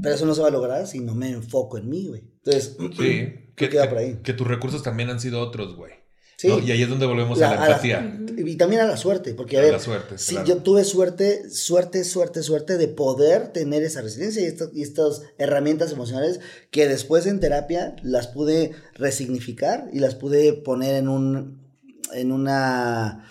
[0.01, 2.23] Pero eso no se va a lograr si no me enfoco en mí, güey.
[2.45, 2.87] Entonces, Sí.
[2.97, 4.19] creo Que, que va que- por ahí.
[4.23, 5.93] que tus recursos también han sido otros, güey.
[6.37, 6.47] Sí.
[6.47, 6.61] ¿no?
[6.61, 8.21] Y ahí es donde volvemos La- a la a la- empatía.
[8.47, 10.47] Y también a la suerte, porque a, A ver, la suerte, sí, claro.
[10.47, 15.23] yo tuve suerte, suerte, suerte, suerte de poder tener esa resiliencia y, esto- y estas
[15.39, 16.39] herramientas emocionales
[16.71, 21.67] que después en terapia las pude resignificar y las pude poner en un,
[22.15, 23.25] en una,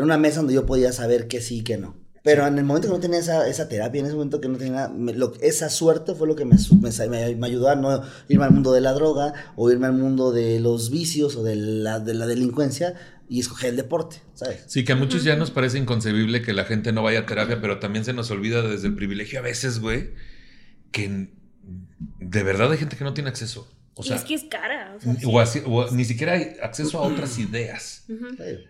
[0.00, 1.96] en una mesa donde yo podía saber que sí y que no.
[2.22, 4.58] Pero en el momento que no tenía esa, esa terapia, en ese momento que no
[4.58, 7.76] tenía nada, me- lo- esa suerte fue lo que me, me, me- me ayudó a
[7.76, 11.42] no irme al mundo de la droga o irme al mundo de los vicios o
[11.42, 12.94] de la, de la delincuencia
[13.26, 14.64] y escoger el deporte, ¿sabes?
[14.66, 17.60] Sí, que a muchos ya nos parece inconcebible que la gente no vaya a terapia,
[17.62, 20.10] pero también se nos olvida desde el privilegio a veces, güey,
[20.92, 21.30] que
[22.18, 23.66] de verdad hay gente que no tiene acceso.
[24.00, 24.94] O y sea, es que es cara.
[24.96, 25.26] O sea, sí.
[25.26, 28.04] o así- o ni siquiera hay acceso a otras ideas,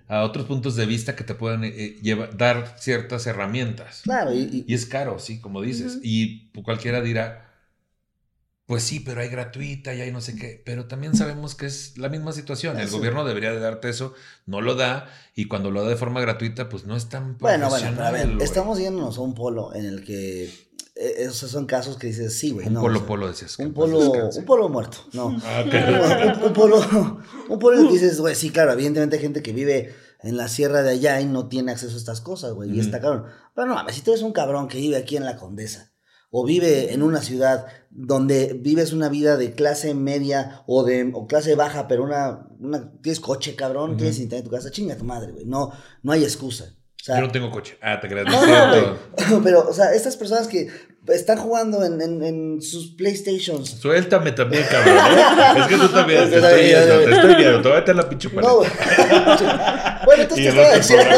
[0.09, 4.03] a otros puntos de vista que te puedan eh, llevar- dar ciertas herramientas.
[4.05, 5.99] Claro, y, y- Y es caro, sí, como dices.
[6.03, 7.47] Y cualquiera dirá,
[8.67, 10.63] pues sí, pero hay gratuita y hay no sé qué.
[10.65, 12.79] Pero también sabemos que es la misma situación.
[12.79, 14.15] El gobierno debería de darte eso,
[14.47, 15.09] no lo da.
[15.35, 18.11] Y cuando lo da de forma gratuita, pues no es tan bueno, bueno, pero a
[18.13, 20.53] ver, estamos yéndonos a un polo en el que eh,
[20.95, 22.81] esos son casos que dices, sí, güey, Un no.
[22.81, 23.57] polo o sea, polo, decías.
[23.57, 25.37] que Un polo, un polo muerto, no.
[25.45, 25.65] Ah,
[26.41, 29.95] un, un polo, un polo que dices, güey, sí, claro, evidentemente hay gente que vive
[30.23, 33.01] en la sierra de allá y no tiene acceso a estas cosas, güey, y está
[33.01, 33.25] cabrón.
[33.55, 35.93] Pero no mames, si tú eres un cabrón que vive aquí en la Condesa,
[36.33, 41.27] o vive en una ciudad donde vives una vida de clase media o de o
[41.27, 43.99] clase baja, pero una, una tienes coche, cabrón, Ujú.
[43.99, 45.45] tienes internet en tu casa, chinga tu madre, güey.
[45.47, 45.73] No,
[46.05, 46.77] no hay excusa.
[47.01, 47.79] O sea, Yo no tengo coche.
[47.81, 48.27] Ah, te creas.
[48.27, 48.77] no,
[49.31, 49.43] no.
[49.43, 50.69] Pero, o sea, estas personas que
[51.09, 53.71] están jugando en, en- en sus PlayStations.
[53.71, 54.97] Suéltame también, cabrón.
[54.99, 55.61] ¿eh?
[55.61, 57.63] Es que tú también te estoy viendo, te estoy viendo.
[57.63, 58.29] Te voy a meter la pinche.
[58.29, 58.59] No,
[60.05, 61.11] bueno, entonces te estaba diciendo.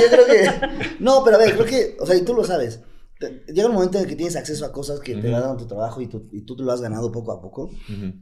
[0.00, 0.94] yo creo que.
[1.00, 1.96] No, pero a ver, creo que.
[2.00, 2.80] O sea, y tú lo sabes.
[3.18, 5.40] Te- Llega un momento en el que tienes acceso a cosas que te Ujú.
[5.40, 7.64] dan tu trabajo y tú, y tú te lo has ganado poco a poco.
[7.64, 8.14] Ujú.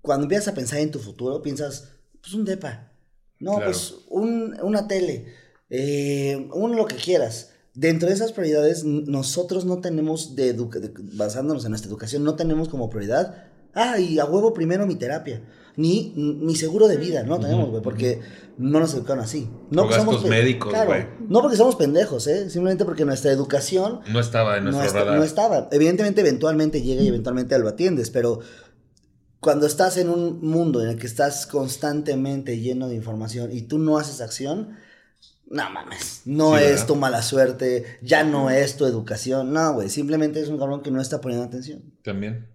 [0.00, 1.88] Cuando empiezas a pensar en tu futuro, piensas,
[2.20, 2.88] pues un depa.
[3.38, 3.66] No, Claro.
[3.66, 5.34] pues un, una tele.
[5.74, 7.48] Eh, un lo que quieras.
[7.74, 12.68] Dentro de esas prioridades, nosotros no tenemos, de, de- basándonos en nuestra educación, no tenemos
[12.68, 15.42] como prioridad, ah, y a huevo primero mi terapia,
[15.76, 18.20] ni mi seguro de vida, no tenemos, güey, porque
[18.58, 19.48] no nos educaron así.
[19.70, 21.06] No O porque somos gastos pe- médicos, claro, güey.
[21.30, 22.50] No porque somos pendejos, ¿eh?
[22.50, 25.16] Simplemente porque nuestra educación No estaba en no, nuestro radar.
[25.16, 25.70] no estaba.
[25.72, 28.40] Evidentemente, eventualmente llega y eventualmente lo atiendes, pero
[29.40, 33.78] cuando estás en un mundo en el que estás constantemente lleno de información y tú
[33.78, 34.76] no haces acción,
[35.52, 36.86] no mames, no Sí, es ¿verdad?
[36.88, 40.90] tu mala suerte, ya no es tu educación, no, güey, simplemente es un cabrón que
[40.90, 41.82] no está poniendo atención.
[42.02, 42.48] También.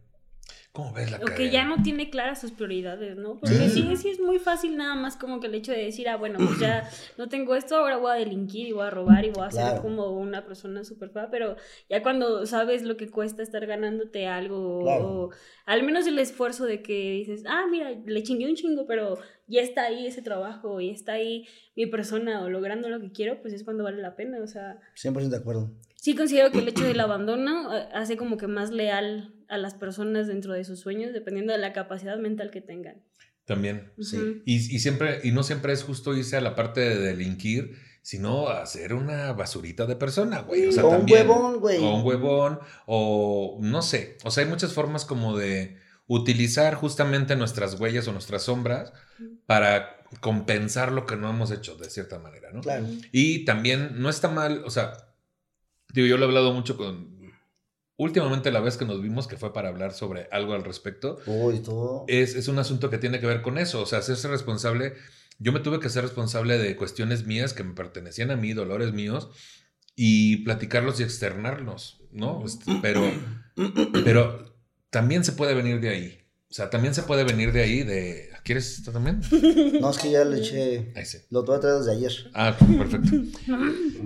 [0.73, 3.39] ¿Cómo ves la O que ya no tiene claras sus prioridades, ¿no?
[3.39, 3.81] Porque Sí.
[3.81, 6.37] sí, sí es muy fácil nada más como que el hecho de decir, ah, bueno,
[6.37, 6.87] pues ya
[7.17, 9.61] no tengo esto, ahora voy a delinquir y voy a robar y voy a ser
[9.63, 9.81] Claro.
[9.81, 11.55] como una persona súper fea, pero
[11.89, 15.09] ya cuando sabes lo que cuesta estar ganándote algo, Claro.
[15.09, 15.29] o
[15.65, 19.17] al menos el esfuerzo de que dices, ah, mira, le chingué un chingo, pero
[19.47, 23.41] ya está ahí ese trabajo, y está ahí mi persona o logrando lo que quiero,
[23.41, 25.71] pues es cuando vale la pena, o sea, 100% de acuerdo.
[25.95, 29.73] Sí considero que el hecho del abandono eh, hace como que más leal a las
[29.73, 33.01] personas dentro de sus sueños, dependiendo de la capacidad mental que tengan.
[33.45, 33.91] También.
[33.99, 34.41] Sí.
[34.45, 38.49] Y, y siempre, y no siempre es justo irse a la parte de delinquir, sino
[38.49, 40.67] a ser una basurita de persona, güey.
[40.67, 41.27] O sea, O un también.
[41.29, 41.77] huevón, güey.
[41.83, 44.17] O un huevón, o no sé.
[44.23, 45.77] O sea, hay muchas formas como de
[46.07, 48.93] utilizar justamente nuestras huellas o nuestras sombras
[49.45, 52.61] para compensar lo que no hemos hecho de cierta manera, ¿no?
[52.61, 52.85] Claro.
[53.11, 54.93] Y también no está mal, o sea,
[55.93, 57.17] digo, yo lo he hablado mucho con...
[57.99, 61.59] Últimamente la vez que nos vimos, que fue para hablar sobre algo al respecto, Uy,
[61.59, 62.05] todo.
[62.07, 64.93] es, es un asunto que tiene que ver con eso, o sea, hacerse responsable.
[65.39, 68.93] Yo me tuve que ser responsable de cuestiones mías que me pertenecían a mí, dolores
[68.93, 69.29] míos,
[69.95, 72.45] y platicarlos y externarlos, ¿no?
[72.45, 73.11] Este, pero,
[74.05, 74.55] pero
[74.91, 76.23] también se puede venir de ahí.
[76.49, 78.29] O sea, también se puede venir de ahí de...
[78.47, 79.19] ¿Quieres esto también?
[79.81, 80.93] No, es que ya le eché.
[81.31, 82.13] Lo tuve traer desde ayer.
[82.33, 83.09] Ah, perfecto.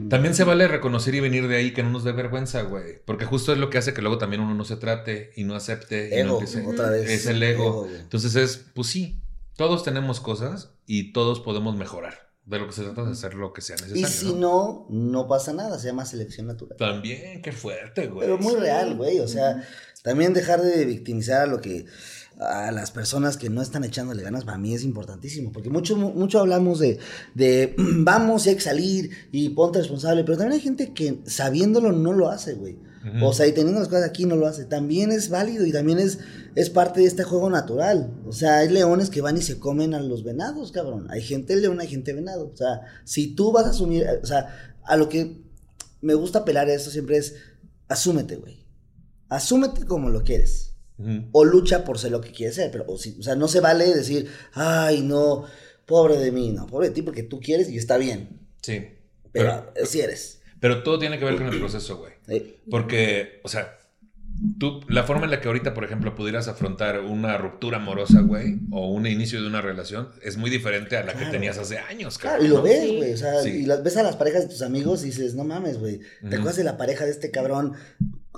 [0.10, 3.04] También se vale reconocer y venir de ahí que no nos dé vergüenza, güey.
[3.06, 5.54] Porque justo es lo que hace que luego también uno no se trate y no
[5.56, 6.08] acepte.
[6.08, 7.08] y no Ego, empiece- otra vez.
[7.10, 7.84] Es el ego.
[7.84, 7.96] güey.
[7.98, 9.22] Entonces es, pues sí,
[9.56, 12.32] todos tenemos cosas y todos podemos mejorar.
[12.44, 14.08] De lo que se trata de hacer lo que sea Y necesario.
[14.08, 14.88] si ¿no?
[14.90, 16.76] no, no pasa nada, se llama selección natural.
[16.78, 18.22] También, qué fuerte, güey.
[18.28, 19.20] Pero muy real, güey.
[19.20, 19.64] O sea,
[20.04, 21.86] también dejar de victimizar a lo que
[22.42, 25.52] a las personas que no están echándole ganas para mí es importantísimo.
[25.52, 27.00] Porque mucho, mucho hablamos de,
[27.36, 30.24] de vamos y hay que salir y ponte responsable.
[30.24, 32.78] Pero también hay gente que sabiéndolo no lo hace, güey.
[33.24, 34.66] O sea, y teniendo las cosas aquí no lo hace.
[34.66, 36.20] También es válido y también es,
[36.54, 38.14] es parte de este juego natural.
[38.28, 41.08] O sea, hay leones que van y se comen a los venados, cabrón.
[41.10, 42.52] Hay gente león, hay gente venado.
[42.54, 45.42] O sea, si tú vas a asumir, o sea, a lo que
[46.02, 47.36] me gusta apelar a esto siempre es,
[47.88, 48.68] asúmete, güey.
[49.30, 50.71] Asúmete como lo quieres.
[51.32, 52.72] O lucha por ser lo que quieres ser.
[52.72, 55.46] Pero, o, si- o sea, no se vale decir, ay, no,
[55.86, 56.52] pobre de mí.
[56.52, 58.40] No, pobre de ti porque tú quieres y está bien.
[58.62, 58.86] Sí.
[59.32, 60.42] Pero, si eres.
[60.60, 62.14] Pero todo tiene que ver con el proceso, güey.
[62.70, 63.78] Porque, o sea,
[64.60, 68.60] tú, la forma en la que ahorita, por ejemplo, pudieras afrontar una ruptura amorosa, güey,
[68.72, 71.32] o un inicio de una relación, es muy diferente a la que Claro.
[71.32, 72.46] tenías hace años, Claro, cabrón.
[72.46, 72.64] y lo ¿no?
[72.64, 73.14] ves, güey.
[73.14, 73.50] O sea, Sí.
[73.50, 75.98] y las, ves a las parejas de tus amigos y dices, no mames, güey.
[75.98, 76.36] ¿Te Ujú.
[76.36, 77.74] acuerdas de la pareja de este cabrón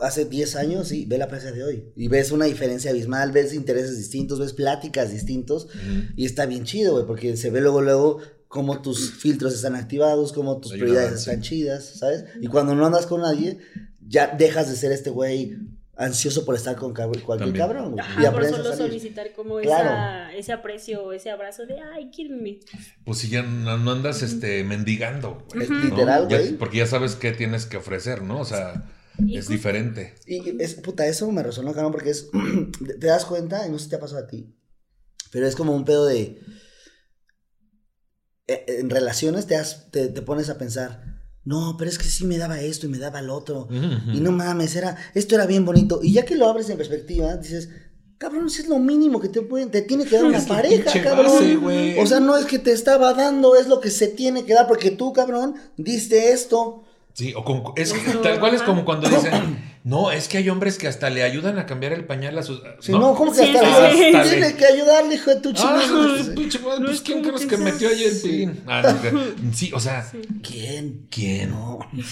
[0.04, 0.88] hace 10 años?
[0.88, 1.92] Sí, ve la pareja de hoy.
[1.96, 5.68] Y ves una diferencia abismal, ves intereses distintos, ves pláticas distintos.
[6.16, 10.32] Y está bien chido, güey, porque se ve luego, luego cómo tus filtros están activados,
[10.34, 12.26] cómo tus prioridades están chidas, ¿sabes?
[12.42, 13.58] Y cuando no andas con nadie,
[14.08, 15.58] ya dejas de ser este güey
[15.96, 17.56] ansioso por estar con cab- cualquier También.
[17.68, 18.00] cabrón, güey.
[18.04, 19.90] Ajá, y por solo solicitar como Claro.
[19.90, 22.60] esa, ese aprecio, ese abrazo de, ay, quírenme.
[23.06, 25.46] Pues si ya no, no andas este, mendigando.
[25.54, 25.80] güey, Es ¿no?
[25.84, 26.54] literal, Ya- güey.
[26.54, 28.40] porque ya sabes qué tienes que ofrecer, ¿no?
[28.40, 28.86] O sea,
[29.20, 30.16] Y es diferente.
[30.26, 32.30] Y es, puta, eso me resonó, cabrón, porque es,
[33.00, 34.56] te das cuenta, y no sé si te ha pasado a ti,
[35.32, 36.40] pero es como un pedo de,
[38.48, 42.26] eh, en relaciones te, das- te, te pones a pensar, no, pero es que sí
[42.26, 45.66] me daba esto y me daba el otro, y no mames, era, esto era bien
[45.66, 47.70] bonito, y ya que lo abres en perspectiva, dices,
[48.18, 50.92] cabrón, eso es lo mínimo que te pueden, te tiene que dar una Es pareja,
[51.04, 51.26] cabrón.
[51.34, 52.00] base, güey.
[52.00, 54.68] o sea, no es que te estaba dando, es lo que se tiene que dar,
[54.68, 56.83] porque tú, cabrón, diste esto.
[57.14, 60.78] Sí, o con, es tal cual es como cuando dicen, no, es que hay hombres
[60.78, 62.62] que hasta le ayudan a cambiar el pañal a sus...
[62.80, 64.30] Si no, ¿cómo que Sí, hasta sí, sí.
[64.30, 66.36] Tiene que ayudarle, hijo de tu Ah, chingada.
[66.36, 68.64] pinche madre, No pues es ¿quién crees que metió ahí el pilín?
[68.68, 68.82] Ah,
[69.12, 69.20] no,
[69.54, 70.06] sí, o sea,
[70.42, 71.08] ¿Quién?
[71.10, 71.54] ¿quién?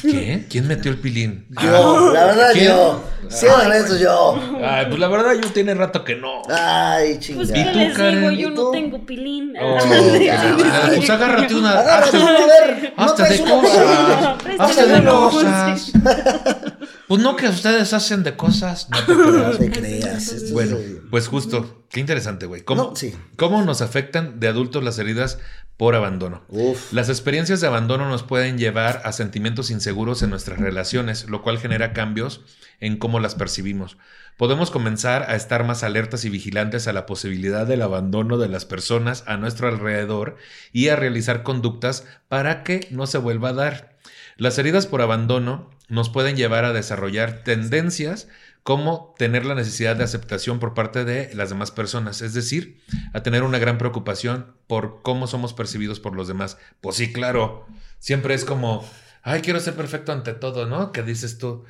[0.02, 0.48] ¿Quién?
[0.50, 1.46] ¿Quién metió el pilín?
[1.62, 2.66] Yo, la verdad, ¿quién?
[2.68, 3.04] yo.
[3.30, 4.36] Sí, honesto, yo.
[4.64, 6.42] Ay, pues la verdad yo tiene rato que no.
[6.50, 7.54] Ay, Pues chingada.
[7.54, 8.16] ¿qué tú, les Karen?
[8.20, 8.64] digo, ¿Y yo tú?
[8.66, 9.54] no tengo pilín.
[9.62, 10.96] Oh, ah, ay.
[10.98, 11.80] pues agárrate una.
[11.80, 12.94] Agárrate a ver.
[12.98, 14.36] ¿no Hazte traes de cosas.
[14.60, 15.92] Hazte de cosas.
[17.12, 18.88] Pues no que ustedes hacen de cosas.
[18.90, 19.58] No te No creas.
[19.58, 20.52] te creas.
[20.54, 21.84] Bueno, es- pues justo.
[21.90, 22.62] Qué interesante, güey.
[22.62, 23.14] ¿Cómo, No, sí.
[23.36, 25.38] ¿Cómo nos afectan de adultos las heridas
[25.76, 26.44] por abandono?
[26.48, 26.94] Uf.
[26.94, 31.60] Las experiencias de abandono nos pueden llevar a sentimientos inseguros en nuestras relaciones, lo cual
[31.60, 32.46] genera cambios
[32.80, 33.98] en cómo las percibimos.
[34.38, 38.64] Podemos comenzar a estar más alertas y vigilantes a la posibilidad del abandono de las
[38.64, 40.38] personas a nuestro alrededor
[40.72, 43.98] y a realizar conductas para que no se vuelva a dar.
[44.38, 48.30] Las heridas por abandono nos pueden llevar a desarrollar tendencias
[48.64, 52.80] como tener la necesidad de aceptación por parte de las demás personas, es decir,
[53.14, 56.58] a tener una gran preocupación por cómo somos percibidos por los demás.
[56.80, 57.66] Pues sí, claro,
[58.00, 58.88] siempre es como,
[59.22, 60.94] ay, quiero ser perfecto ante todo, ¿no?
[60.94, 61.66] Que dices tú,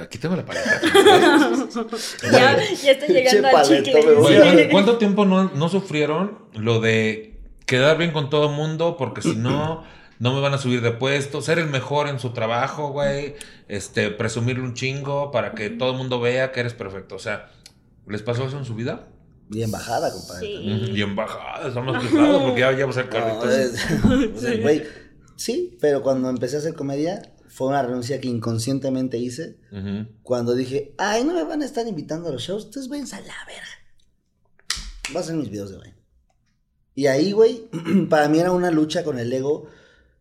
[0.00, 0.80] aquí tengo la paleta.
[2.30, 4.68] ya, ya está llegando al paleta, chicle.
[4.70, 8.96] ¿cuánto, tiempo no, no sufrieron lo de quedar bien con todo mundo?
[8.96, 9.82] Porque si no,
[10.18, 11.42] no me van a subir de puesto.
[11.42, 13.34] Ser el mejor en su trabajo, güey.
[13.68, 17.14] Este, presumirle un chingo para que todo el mundo vea que eres perfecto.
[17.16, 17.50] O sea,
[18.06, 19.08] ¿les pasó eso en su vida?
[19.48, 20.46] Bien bajada, compadre.
[20.46, 20.92] Sí.
[20.94, 23.50] Y en bajada, estamos pesados porque ya, va a ser No, carritos.
[23.50, 23.74] es-
[24.36, 24.82] o sea, güey,
[25.36, 29.58] sí, pero cuando empecé a hacer comedia, fue una renuncia que inconscientemente hice.
[30.22, 33.20] Cuando dije, ay, no me van a estar invitando a los shows, entonces váyanse a
[33.20, 33.68] la verga.
[35.10, 35.94] Voy a hacer mis videos de baile.
[36.94, 37.68] Y ahí, güey,
[38.08, 39.66] para mí era una lucha con el ego.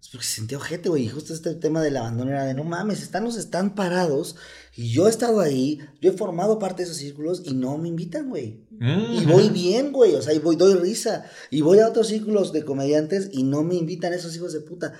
[0.04, 1.06] Es porque se sentía ojete, güey.
[1.06, 4.36] Y justo este tema del abandono era de, no mames, están, nos están parados.
[4.76, 7.88] Y yo he estado ahí, yo he formado parte de esos círculos y no me
[7.88, 8.66] invitan, güey.
[8.82, 9.32] Y Ujú.
[9.32, 10.14] voy bien, güey.
[10.16, 11.24] O sea, y voy, doy risa.
[11.52, 14.94] Y voy a otros círculos de comediantes y no me invitan esos hijos de puta.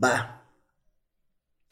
[0.00, 0.43] Va.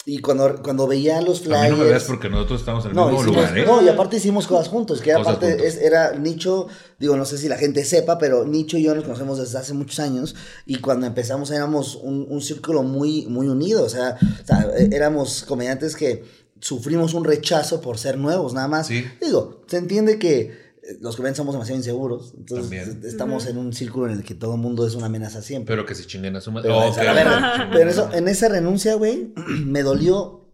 [0.04, 1.62] Y cuando, cuando veía los A flyers.
[1.64, 3.64] mí no me veas porque nosotros estamos en el No, mismo hicimos- lugar, ¿eh?
[3.64, 5.66] no, y aparte hicimos cosas juntos, que Cosas parte, juntos.
[5.66, 6.66] es- era Nicho,
[6.98, 9.74] digo, no sé si la gente sepa, pero Nicho y yo nos conocemos desde hace
[9.74, 10.34] muchos años,
[10.66, 14.88] y cuando empezamos éramos un, un círculo muy, muy unido, o sea, o sea, eh,
[14.92, 16.24] éramos comediantes que
[16.58, 18.88] sufrimos un rechazo por ser nuevos, nada más.
[18.88, 19.04] Sí.
[19.20, 23.02] Digo, se entiende que los comediantes somos demasiado inseguros, entonces También.
[23.04, 25.72] estamos en un círculo en el que todo el mundo es una amenaza siempre.
[25.74, 26.68] Pero que se chinguen a su madre.
[26.68, 27.16] Pero, Oh, váyanse a la ok.
[27.16, 27.70] verga.
[27.72, 29.32] Pero eso, en esa renuncia, güey,
[29.64, 30.48] me dolió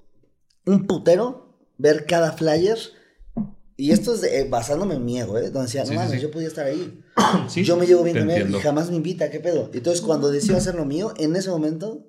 [0.67, 2.79] un putero ver cada flyer.
[3.77, 5.45] Y esto es de- eh, basándome en mi ego, ¿eh?
[5.51, 6.19] Donde decía, no Sí, mames, sí.
[6.21, 7.01] yo podía estar ahí.
[7.49, 9.71] Sí, yo me llevo bien con él y jamás me invita, ¿qué pedo?
[9.73, 12.05] Entonces, cuando decido hacer lo mío, en ese momento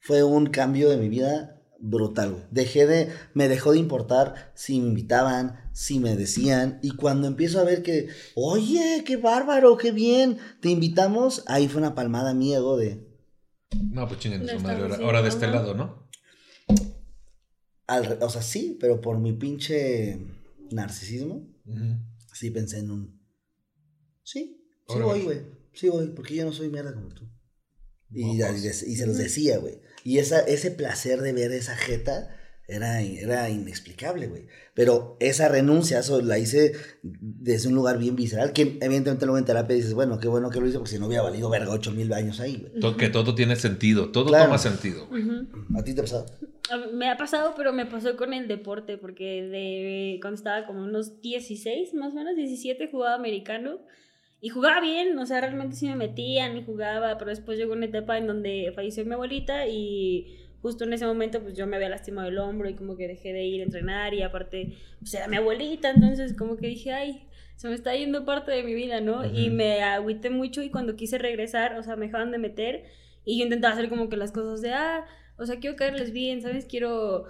[0.00, 1.51] fue un cambio de mi vida
[1.82, 2.44] brutal, güey.
[2.50, 6.78] Dejé de, me dejó de importar si me invitaban, si me decían.
[6.82, 11.80] Y cuando empiezo a ver que, oye, qué bárbaro, qué bien, te invitamos, ahí fue
[11.80, 13.06] una palmada mi ego de,
[13.90, 14.82] No, pues chinguen su madre.
[14.82, 16.02] Ahora, ahora de este lado, ¿no?
[17.88, 20.18] al o sea, sí, pero por mi pinche
[20.70, 21.46] narcisismo,
[22.32, 23.20] sí pensé en un,
[24.22, 25.40] sí, sí voy, güey,
[25.74, 27.28] sí voy, porque yo no soy mierda como tú.
[28.14, 29.80] Y, y se los decía, güey.
[30.04, 32.28] Y esa, ese placer de ver esa jeta
[32.68, 34.46] era, era inexplicable, güey.
[34.74, 36.72] Pero esa renuncia, eso la hice
[37.02, 40.60] desde un lugar bien visceral, que evidentemente luego en terapia dices, bueno, qué bueno que
[40.60, 42.80] lo hice, porque si no hubiera valido verga ocho mil años ahí, güey.
[42.80, 44.44] To- Que todo tiene sentido, todo Claro.
[44.46, 45.06] toma sentido.
[45.08, 45.22] güey.
[45.22, 45.46] Ujú.
[45.78, 46.26] ¿A ti te ha pasado?
[46.94, 51.20] me ha pasado, pero me pasó con el deporte, porque de cuando estaba como unos
[51.20, 53.80] 16, más o menos, 17, jugaba americano.
[54.44, 57.86] Y jugaba bien, o sea, realmente sí me metían y jugaba, pero después llegó una
[57.86, 61.88] etapa en donde falleció mi abuelita y justo en ese momento pues yo me había
[61.88, 65.28] lastimado el hombro y como que dejé de ir a entrenar y aparte pues era
[65.28, 69.00] mi abuelita, entonces como que dije, ay, se me está yendo parte de mi vida,
[69.00, 69.24] ¿no?
[69.24, 72.82] Y me agüité mucho y cuando quise regresar, o sea, me dejaban de meter
[73.24, 75.06] y yo intentaba hacer como que las cosas de, ah,
[75.38, 76.66] o sea, quiero caerles bien, ¿sabes?
[76.66, 77.26] Quiero,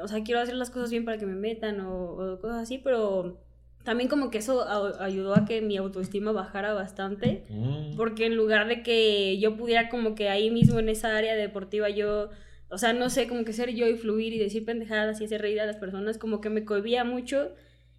[0.00, 2.78] o sea, quiero hacer las cosas bien para que me metan o, o cosas así,
[2.78, 3.40] pero
[3.84, 7.44] también como que eso a- ayudó a que mi autoestima bajara bastante.
[7.50, 7.96] Mm.
[7.96, 11.88] Porque en lugar de que yo pudiera como que ahí mismo en esa área deportiva
[11.90, 12.30] yo,
[12.70, 15.40] o sea, no sé, como que ser yo y fluir y decir pendejadas y hacer
[15.42, 17.52] reír a las personas, como que me cohibía mucho.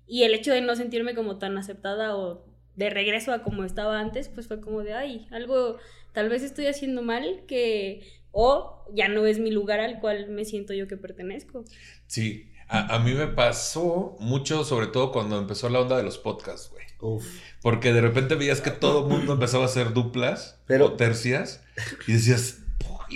[0.08, 4.00] Y el hecho de no sentirme como tan aceptada o de regreso a como estaba
[4.00, 5.78] antes, pues fue como de, ay, algo
[6.14, 8.02] tal vez estoy haciendo mal que...
[8.38, 11.64] O ya no es mi lugar al cual me siento yo que pertenezco.
[12.06, 16.18] Sí, a, a mí me pasó mucho, sobre todo cuando empezó la onda de los
[16.18, 16.86] podcasts, güey.
[17.00, 17.26] Uf.
[17.62, 21.62] Porque de repente veías que todo el mundo empezaba a hacer duplas Pero- o tercias
[22.08, 22.60] y decías,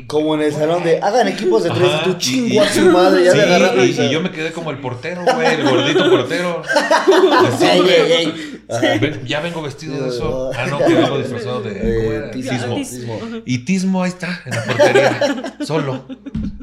[0.08, 2.72] como en el salón de hagan equipos de tres Ajá, y tú chingo y- a
[2.72, 3.86] su madre, ya sí, le agarraron.
[3.88, 6.62] y, y yo me quedé como el portero, güey, el gordito portero.
[7.48, 7.94] Así, Ey, güey.
[7.94, 8.62] ey, ey.
[8.70, 8.82] Ajá.
[9.02, 10.52] Ven- ya vengo vestido de eso.
[10.56, 12.32] Ah, no, que vengo disfrazado de Eh, ¿cómo era?
[12.32, 12.76] tismo.
[12.76, 13.20] Tismo.
[13.46, 16.06] Y Tismo ahí está, en la portería, solo.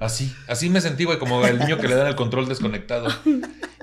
[0.01, 3.09] Así, así me sentí, güey, como el niño que le dan el control desconectado.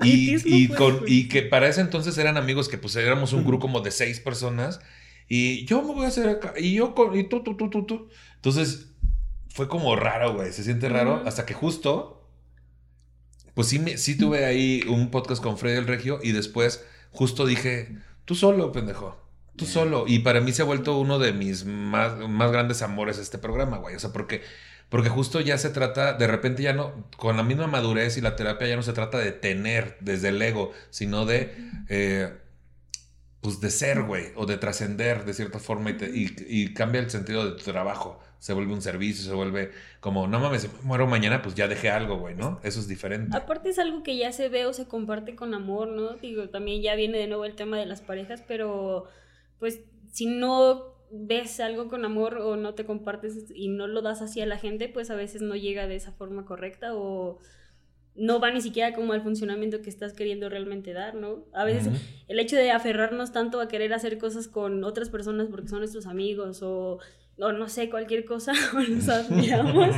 [0.02, 3.80] Y Y, con, que para ese entonces eran amigos que pues éramos un grupo como
[3.80, 4.80] de seis personas.
[5.28, 6.52] Y yo me voy a hacer acá.
[6.58, 7.16] Y yo con.
[7.18, 8.08] Y tú, tú, tú, tú, tú.
[8.36, 8.88] Entonces
[9.54, 10.52] fue como raro, güey.
[10.52, 11.22] Se siente raro.
[11.26, 12.28] Hasta que justo.
[13.54, 16.18] Pues sí, me, sí tuve ahí un podcast con Freddy el Regio.
[16.22, 19.16] Y después justo dije: Tú solo, pendejo.
[19.56, 20.04] Tú solo.
[20.08, 23.78] Y para mí se ha vuelto uno de mis más, más grandes amores este programa,
[23.78, 23.94] güey.
[23.94, 24.42] O sea, porque,
[24.88, 28.34] porque justo ya se trata, de repente ya no, con la misma madurez y la
[28.34, 31.54] terapia ya no se trata de tener desde el ego, sino de,
[31.88, 32.32] eh,
[33.40, 37.00] pues de ser, güey, o de trascender de cierta forma y, te- y- y cambia
[37.00, 38.20] el sentido de tu trabajo.
[38.44, 39.70] Se vuelve un servicio, se vuelve
[40.00, 42.60] como, no mames, muero mañana, pues ya dejé algo, güey, ¿no?
[42.62, 43.34] Eso es diferente.
[43.34, 46.16] Aparte es algo que ya se ve o se comparte con amor, ¿no?
[46.16, 49.06] Digo, también ya viene de nuevo el tema de las parejas, pero
[49.58, 49.80] pues
[50.12, 54.42] si no ves algo con amor o no te compartes y no lo das así
[54.42, 57.38] a la gente, pues a veces no llega de esa forma correcta o
[58.14, 61.46] no va ni siquiera como al funcionamiento que estás queriendo realmente dar, ¿no?
[61.54, 61.88] A veces
[62.28, 66.04] el hecho de aferrarnos tanto a querer hacer cosas con otras personas porque son nuestros
[66.04, 66.98] amigos o,
[67.38, 69.88] o no sé, cualquier cosa, o nos admiramos,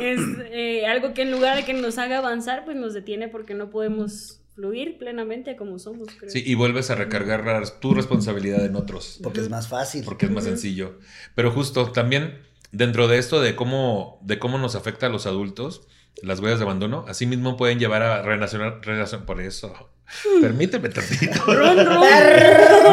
[0.00, 0.20] es
[0.50, 3.70] eh, algo que en lugar de que nos haga avanzar, pues nos detiene porque no
[3.70, 6.30] podemos fluir plenamente como somos, creo.
[6.30, 9.20] Sí, y vuelves a recargar la- tu responsabilidad en otros.
[9.22, 10.02] Porque es más fácil.
[10.04, 10.98] porque es más sencillo.
[11.34, 12.38] Pero justo también
[12.72, 15.86] dentro de esto de cómo, de cómo nos afecta a los adultos,
[16.22, 19.90] las huellas de abandono, así mismo pueden llevar a relacionar, relacion- por eso,
[20.40, 21.44] permíteme tantito.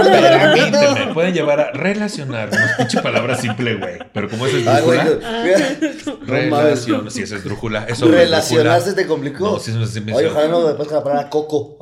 [0.03, 2.59] Permíteme, pueden llevar a relacionarnos.
[2.77, 3.99] Pinche palabra simple, güey.
[4.13, 5.03] Pero como es esdrújula,
[5.43, 5.77] mira.
[6.05, 6.27] No mames.
[6.27, 7.11] relación.
[7.11, 9.51] Si es esdrújula, eso es Relacionarse te complicó.
[9.51, 10.03] No, sí, sí.
[10.11, 11.77] Oye, ojalá no después con la palabra eso- Coco.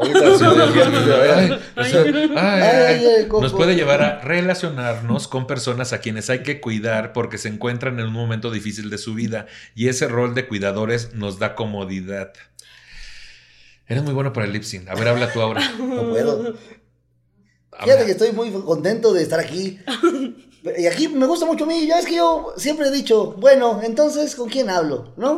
[3.42, 8.00] Nos puede llevar a relacionarnos con personas a quienes hay que cuidar porque se encuentran
[8.00, 12.34] en un momento difícil de su vida y ese rol de cuidadores nos da comodidad.
[13.92, 14.88] Eres muy bueno para el lip sync.
[14.90, 15.62] A ver, habla tú ahora.
[15.80, 16.56] No puedo.
[17.84, 19.80] Fíjate que estoy muy contento de estar aquí.
[20.78, 21.88] Y aquí me gusta mucho a mí.
[21.88, 25.14] Ya es que yo siempre he dicho, bueno, entonces, ¿con quién hablo?
[25.18, 25.38] ¿No?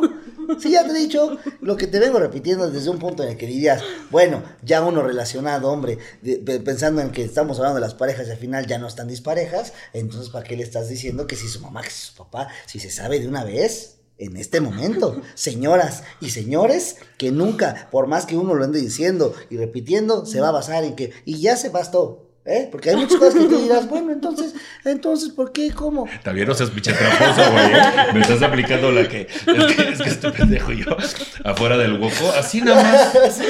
[0.60, 3.36] Si ya te he dicho lo que te vengo repitiendo desde un punto en el
[3.38, 7.80] que dirías, bueno, ya uno relacionado, hombre, de- de- pensando en que estamos hablando de
[7.80, 11.26] las parejas y al final ya no están disparejas, entonces ¿para qué le estás diciendo
[11.26, 13.93] que si su mamá, que si su papá, si se sabe de una vez?
[14.16, 19.34] En este momento, señoras y señores, que nunca, por más que uno lo ande diciendo
[19.50, 22.68] y repitiendo, se va a basar en que, y ya se bastó, ¿eh?
[22.70, 25.70] Porque hay muchas cosas que tú dirás, bueno, entonces, entonces, ¿por qué?
[25.72, 26.08] ¿Cómo?
[26.22, 27.64] También no seas pinche tramposo, güey.
[27.66, 27.82] ¿eh?
[28.14, 29.22] Me estás aplicando la que.
[29.22, 30.96] Es que, es que este pendejo y yo,
[31.44, 33.14] afuera del hueco, así nada más.
[33.16, 33.44] Así,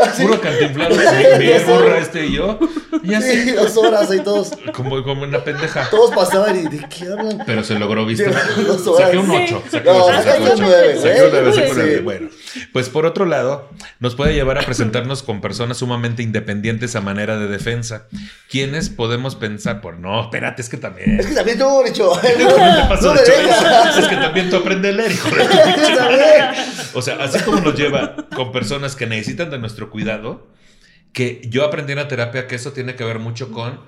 [0.00, 0.22] así.
[0.22, 0.94] Puro cantinflado.
[1.38, 2.58] Mi, burra este y yo.
[3.02, 3.42] Y así.
[3.44, 5.88] Sí, dos horas y todos, Como, como una pendeja.
[5.90, 7.42] todos pasaban y ¿de qué hablan?
[7.46, 8.30] Pero se logró, ¿viste?
[8.32, 9.06] Sí, dos horas.
[9.06, 9.32] Saqué un Sí.
[9.54, 9.62] 8.
[9.70, 11.80] Saqué No, un ocho, sacaste saqué un un nueve, Saqué un nueve, saqué un Sí.
[11.82, 12.00] nueve.
[12.00, 12.28] Bueno,
[12.72, 13.68] pues por otro lado,
[14.00, 18.06] nos puede llevar a presentarnos con personas sumamente independientes a manera de defensa.
[18.48, 20.22] ¿Quiénes podemos pensar por no?
[20.22, 21.18] Espérate, es que también.
[21.18, 22.12] Es que también tú, Richo.
[22.22, 22.44] ¿Qué te
[22.88, 23.20] pasó, No.
[23.20, 25.44] Es que también tú aprendes a leer, hijo de.
[26.94, 30.46] O sea, así como nos lleva con personas que necesitan de nuestro cuidado,
[31.12, 33.80] que yo aprendí en la terapia que eso tiene que ver mucho con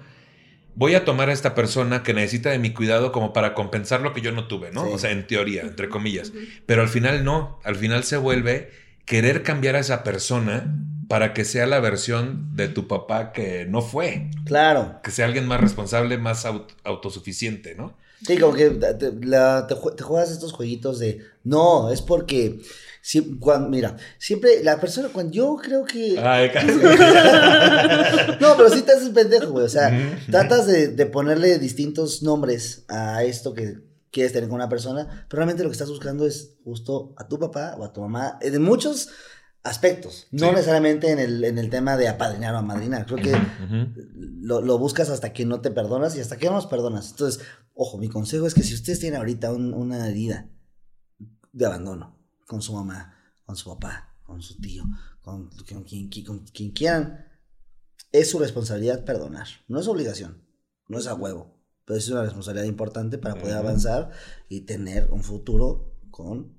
[0.76, 4.12] voy a tomar a esta persona que necesita de mi cuidado como para compensar lo
[4.12, 4.84] que yo no tuve, ¿no?
[4.84, 4.90] Sí.
[4.92, 6.32] O sea, en teoría, entre comillas.
[6.66, 8.70] Pero al final no, al final se vuelve
[9.06, 10.74] querer cambiar a esa persona
[11.08, 15.00] para que sea la versión de tu papá que no fue, Claro.
[15.02, 17.94] que sea alguien más responsable, más aut- autosuficiente, ¿no?
[18.26, 22.60] Sí, como que te, la- te jue- te juegas estos jueguitos de, no, es porque,
[23.02, 26.18] si, cuando, mira, siempre la persona, cuando yo creo que...
[26.18, 26.50] Ay,
[28.40, 29.66] No, pero sí te haces pendejo, güey.
[29.66, 33.78] O sea, tratas de, de ponerle distintos nombres a esto que
[34.10, 37.38] quieres tener con una persona, pero realmente lo que estás buscando es justo a tu
[37.38, 39.10] papá o a tu mamá, en muchos
[39.66, 40.52] aspectos, no Sí.
[40.52, 43.06] necesariamente en el, en el tema de apadrinar o amadrinar.
[43.06, 43.32] Creo que
[44.40, 47.10] lo, lo buscas hasta que no te perdonas y hasta que no nos perdonas.
[47.10, 47.42] Entonces,
[47.74, 50.48] ojo, mi consejo es que si ustedes tienen ahorita un- una herida
[51.52, 53.14] de abandono con su mamá,
[53.44, 54.84] con su papá, con su tío,
[55.20, 57.26] con, con quien, con quien quieran,
[58.12, 59.46] es su responsabilidad perdonar.
[59.68, 60.42] No es obligación,
[60.88, 64.10] no es a huevo, pero es una responsabilidad importante para poder avanzar
[64.48, 66.55] y tener un futuro con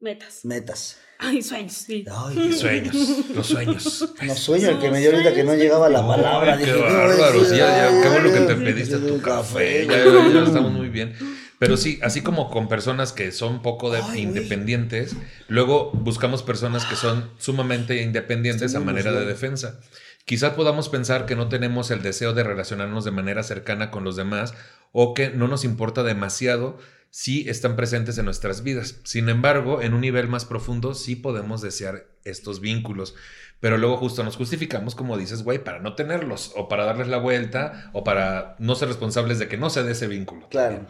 [0.00, 0.44] Metas.
[0.44, 0.96] metas.
[1.18, 2.04] Ay, sueños, sí.
[2.10, 2.94] Ay, Sueños,
[3.34, 4.08] los sueños.
[4.22, 6.52] No sueño, el que me dio ahorita que no llegaba la Ay, palabra.
[6.56, 7.42] qué dije, ¿qué voy a bárbaro.
[7.42, 7.56] ya,
[7.90, 9.86] ya, qué bueno que te pediste tu café.
[9.86, 11.14] Ya, ya estamos muy bien.
[11.58, 15.14] Pero sí, así como con personas que son poco de Ay, independientes,
[15.48, 19.78] luego buscamos personas que son sumamente independientes a manera de defensa.
[20.24, 24.16] Quizás podamos pensar que no tenemos el deseo de relacionarnos de manera cercana con los
[24.16, 24.54] demás
[24.92, 26.78] o que no nos importa demasiado
[27.10, 29.00] si están presentes en nuestras vidas.
[29.04, 33.14] Sin embargo, en un nivel más profundo sí podemos desear estos vínculos.
[33.58, 37.18] Pero luego justo nos justificamos, como dices, güey, para no tenerlos, o para darles la
[37.18, 40.48] vuelta, o para no ser responsables de que no se dé ese vínculo.
[40.48, 40.86] Claro.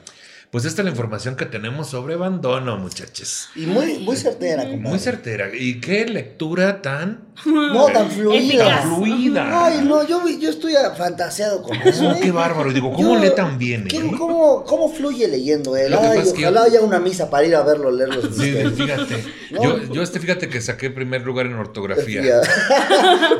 [0.51, 3.49] Pues esta es la información que tenemos sobre abandono, muchachos.
[3.55, 4.89] Y muy, muy certera, compadre.
[4.89, 5.49] Muy certera.
[5.55, 8.67] ¿Y qué lectura tan, No, tan fluida.
[8.81, 9.67] Tan fluida?
[9.67, 12.11] Ay, no, yo, vi- yo estoy fantaseado con eso.
[12.11, 12.19] ¿eh?
[12.21, 12.73] qué bárbaro.
[12.73, 13.87] Digo, ¿cómo Yo- lee tan bien?
[13.87, 14.11] ¿qué- eh?
[14.19, 15.95] cómo, ¿Cómo fluye leyendo él?
[15.95, 18.41] Ay, pasa es que- ojalá haya una misa para ir a verlo, leer los Sí,
[18.51, 18.73] misterios.
[18.75, 19.25] fíjate.
[19.51, 19.65] No.
[19.65, 22.23] Yo, yo este, fíjate que saqué primer lugar en ortografía.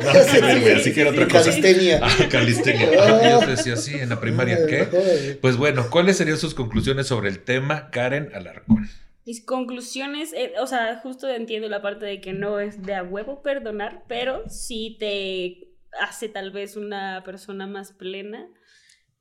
[0.01, 1.43] No, güey, así que era otra cosa.
[1.45, 1.99] Calistenia.
[2.03, 2.89] Ah, calistenia.
[2.99, 5.37] Ah, Yo decía así en la primaria, ¿qué?
[5.41, 8.87] Pues bueno, ¿cuáles serían sus conclusiones sobre el tema, Karen Alarcón?
[9.25, 13.03] Mis conclusiones, eh, o sea, justo entiendo la parte de que no es de a
[13.03, 15.67] huevo perdonar, pero sí te
[15.99, 18.47] hace tal vez una persona más plena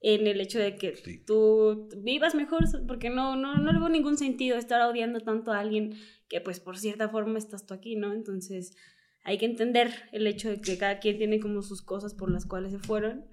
[0.01, 1.19] en el hecho de que Sí.
[1.27, 5.61] tú vivas mejor, porque no, no, no le veo ningún sentido estar odiando tanto a
[5.61, 5.95] alguien
[6.29, 8.13] que pues por cierta forma estás tú aquí, ¿no?
[8.15, 8.75] Entonces
[9.25, 12.47] hay que entender el hecho de que cada quien tiene como sus cosas por las
[12.47, 13.27] cuales se fueron.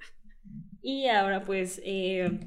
[0.81, 1.81] Y ahora pues...
[1.85, 2.39] eh,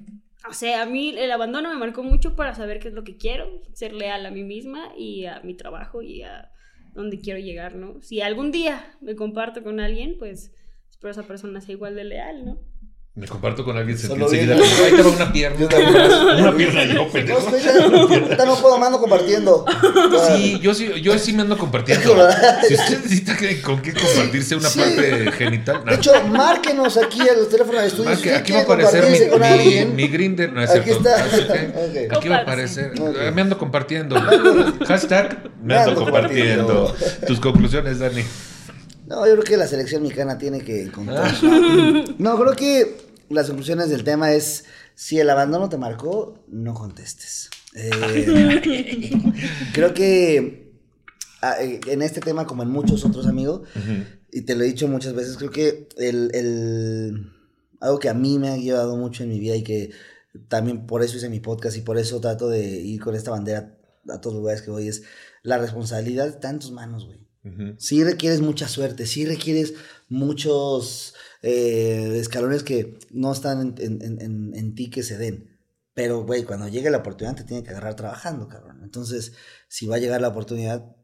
[0.48, 3.16] o sea, a mí el abandono me marcó mucho para saber qué es lo que
[3.16, 6.50] quiero, ser leal a mí misma y a mi trabajo y a
[6.94, 8.00] dónde quiero llegar, ¿no?
[8.00, 10.52] Si algún día me comparto con alguien, pues
[10.88, 12.60] espero esa persona sea igual de leal, ¿no?
[13.16, 15.66] Me comparto con alguien, sentí Solo enseguida, ahí te va una pierna.
[16.38, 17.40] Una pierna yo, No, pendejo.
[17.40, 19.64] ahorita no puedo, mando compartiendo.
[20.36, 22.16] Sí, yo sí, yo sí me ando compartiendo.
[22.68, 24.78] Si usted necesita que- con qué compartirse una Sí.
[24.78, 25.96] parte genital, De no.
[25.96, 28.10] hecho, márquenos aquí a los teléfonos de estudio.
[28.10, 31.08] Ah, aquí va a aparecer mi, mi, mi Grindr, no es Aquí cierto.
[31.08, 32.28] está.
[32.30, 32.92] Va a aparecer.
[32.96, 34.14] Eh, Me ando compartiendo.
[34.86, 36.66] Hashtag me ando ando compartiendo.
[36.86, 37.26] compartiendo.
[37.26, 38.22] Tus conclusiones, Dani.
[39.10, 41.34] No, yo creo que la selección mexicana tiene que encontrar.
[41.42, 42.04] Ah.
[42.18, 42.96] No, creo que
[43.28, 47.50] las conclusiones del tema es: si el abandono te marcó, no contestes.
[47.74, 47.90] Eh,
[49.74, 50.72] creo que
[51.42, 53.62] ah, eh, en este tema, como en muchos otros amigos,
[54.32, 57.32] y te lo he dicho muchas veces, creo que el, el-
[57.80, 59.90] algo que a mí me ha llevado mucho en mi vida y que
[60.48, 63.74] también por eso hice mi podcast y por eso trato de ir con esta bandera
[64.08, 65.02] a todos los lugares que voy es
[65.42, 67.19] la responsabilidad está en tus manos, güey.
[67.44, 67.74] Ujú.
[67.78, 69.74] Sí requieres mucha suerte, sí requieres
[70.08, 75.58] muchos eh, escalones que no están en, en- en- en ti que se den.
[75.94, 78.80] Pero, güey, cuando llegue la oportunidad te tiene que agarrar trabajando, cabrón.
[78.82, 79.32] Entonces,
[79.68, 80.94] si va a llegar la oportunidad,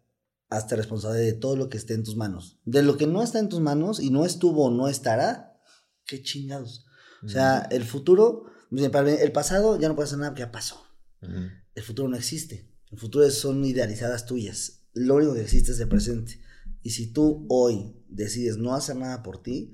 [0.48, 2.58] hazte responsable de todo lo que esté en tus manos.
[2.64, 5.58] De lo que no está en tus manos y no estuvo o no estará,
[6.04, 6.84] qué chingados.
[7.24, 10.84] O sea, el futuro, el pasado ya no puede hacer nada ya pasó.
[11.22, 11.48] Ujú.
[11.74, 12.70] El futuro no existe.
[12.92, 14.82] El futuro son idealizadas tuyas.
[14.96, 16.40] Lo único que existe es el presente.
[16.82, 19.72] Y si tú hoy decides no hacer nada por ti,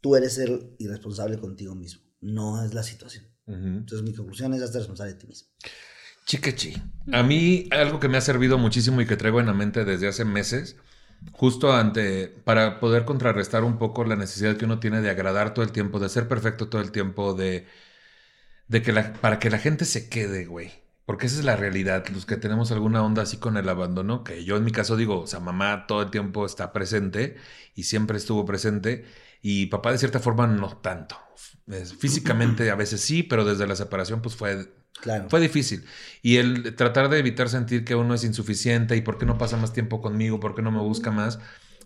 [0.00, 2.02] tú eres el irresponsable contigo mismo.
[2.20, 3.26] No es la situación.
[3.46, 5.48] Entonces mi conclusión es hazte responsable de ti mismo.
[6.26, 6.74] Chiquechi.
[7.12, 10.06] A mí algo que me ha servido muchísimo y que traigo en la mente desde
[10.06, 10.76] hace meses,
[11.32, 15.64] justo ante, para poder contrarrestar un poco la necesidad que uno tiene de agradar todo
[15.64, 17.66] el tiempo, de ser perfecto todo el tiempo, de,
[18.68, 20.83] de que la, para que la gente se quede, güey.
[21.06, 24.44] Porque esa es la realidad, los que tenemos alguna onda así con el abandono, que
[24.44, 27.36] yo en mi caso digo, o sea, mamá todo el tiempo está presente
[27.74, 29.04] y siempre estuvo presente.
[29.42, 31.16] Y papá de cierta forma no tanto.
[31.98, 35.28] Físicamente a veces sí, pero desde la separación pues fue Claro.
[35.28, 35.84] fue difícil.
[36.22, 39.56] Y el tratar de evitar sentir que uno es insuficiente y por qué no pasa
[39.56, 41.40] más tiempo conmigo, por qué no me busca más,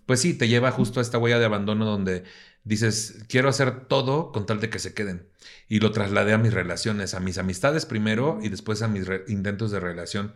[0.07, 2.25] pues sí, te lleva justo a esta huella de abandono donde
[2.69, 5.29] dices, quiero hacer todo con tal de que se queden.
[5.69, 9.71] Y lo trasladé a mis relaciones, a mis amistades primero y después a mis intentos
[9.71, 10.35] de relación.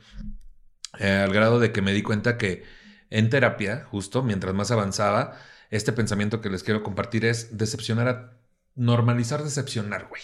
[0.99, 2.64] Eh, al grado de que me di cuenta que
[3.11, 5.39] en terapia, justo mientras más avanzaba,
[5.70, 8.39] este pensamiento que les quiero compartir es decepcionar a...
[8.74, 10.22] Normalizar decepcionar, güey.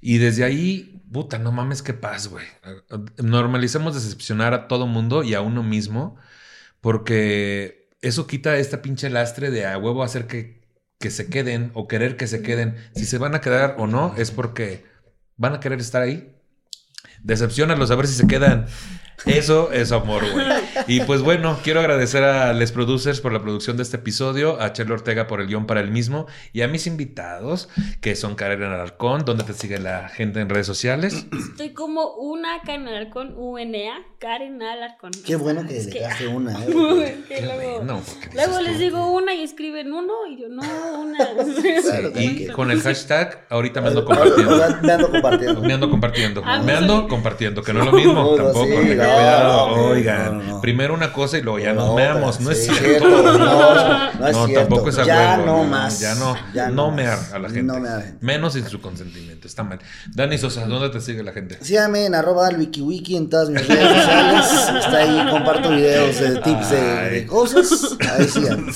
[0.00, 2.46] Y desde ahí, puta, no mames, qué paz, güey.
[3.22, 6.16] Normalicemos decepcionar a todo mundo y a uno mismo,
[6.80, 10.57] porque eso quita esta pinche lastre de a huevo hacer que,
[10.98, 12.76] que se queden o querer que se queden.
[12.94, 14.84] Si se van a quedar o no, es porque
[15.36, 16.34] van a querer estar ahí.
[17.22, 18.66] Decepcionalos a ver si se quedan.
[19.24, 20.46] Eso es amor, güey.
[20.86, 24.72] Y pues bueno, quiero agradecer a Les Producers por la producción de este episodio, a
[24.72, 27.68] Chelo Ortega por el guion para el mismo y a mis invitados,
[28.00, 31.26] que son Karen Alarcón, donde te sigue la gente en redes sociales.
[31.50, 35.10] Estoy como una canal con UNA, Karen Alarcón.
[35.24, 36.66] Qué bueno que que- dejaste una, ¿eh?
[37.44, 40.62] luego, porque luego les digo una y escriben uno y yo no,
[41.00, 41.18] una.
[41.18, 44.56] Claro, Sí, y con el hashtag, ahorita me ando compartiendo.
[44.82, 45.60] Me ando compartiendo.
[45.62, 46.42] Me ando compartiendo.
[46.44, 48.64] Ah, Me ando compartiendo, que no es lo mismo No, tampoco.
[48.66, 49.76] sí, tengan no, cuidado.
[49.76, 50.60] no, Oigan, no, no.
[50.68, 52.40] Primero una cosa y luego ya nos meamos.
[52.40, 53.08] No es cierto.
[53.08, 54.60] No, no es No, cierto.
[54.66, 55.98] tampoco es a Ya no más.
[55.98, 57.72] Ya no, Ya no mear a la gente.
[58.20, 59.46] Menos sin su consentimiento.
[59.46, 59.78] Está mal.
[60.14, 61.56] Dani Sosa, ¿dónde te sigue la gente?
[61.62, 64.84] Síganme en arroba wikiwiki en todas mis redes sociales.
[64.84, 67.96] Está ahí, comparto videos de tips de, cosas.
[68.12, 68.70] Ahí síganme.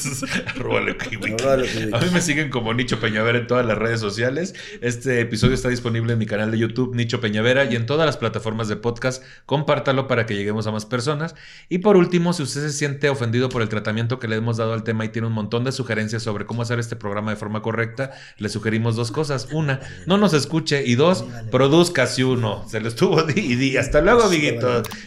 [0.47, 1.17] Arroba Wiki.
[1.17, 1.45] Wiki.
[1.93, 4.55] A mí me siguen como Nicho Peñavera en todas las redes sociales.
[4.81, 8.17] Este episodio está disponible en mi canal de YouTube, Nicho Peñavera, y en todas las
[8.17, 9.23] plataformas de podcast.
[9.45, 11.35] Compártalo para que lleguemos a más personas.
[11.69, 14.73] Y por último, si usted se siente ofendido por el tratamiento que le hemos dado
[14.73, 17.61] al tema y tiene un montón de sugerencias sobre cómo hacer este programa de forma
[17.63, 19.49] correcta, le sugerimos dos cosas.
[19.53, 20.83] Una, no nos escuche.
[20.87, 22.65] Y dos, produzca si uno.
[22.69, 23.77] Se lo estuvo di y di.
[23.77, 24.89] Hasta luego, amiguitos.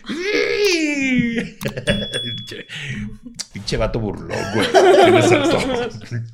[3.54, 4.68] Pinche- vato burlón, güey.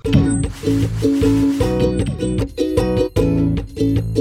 [3.76, 4.21] Tienes.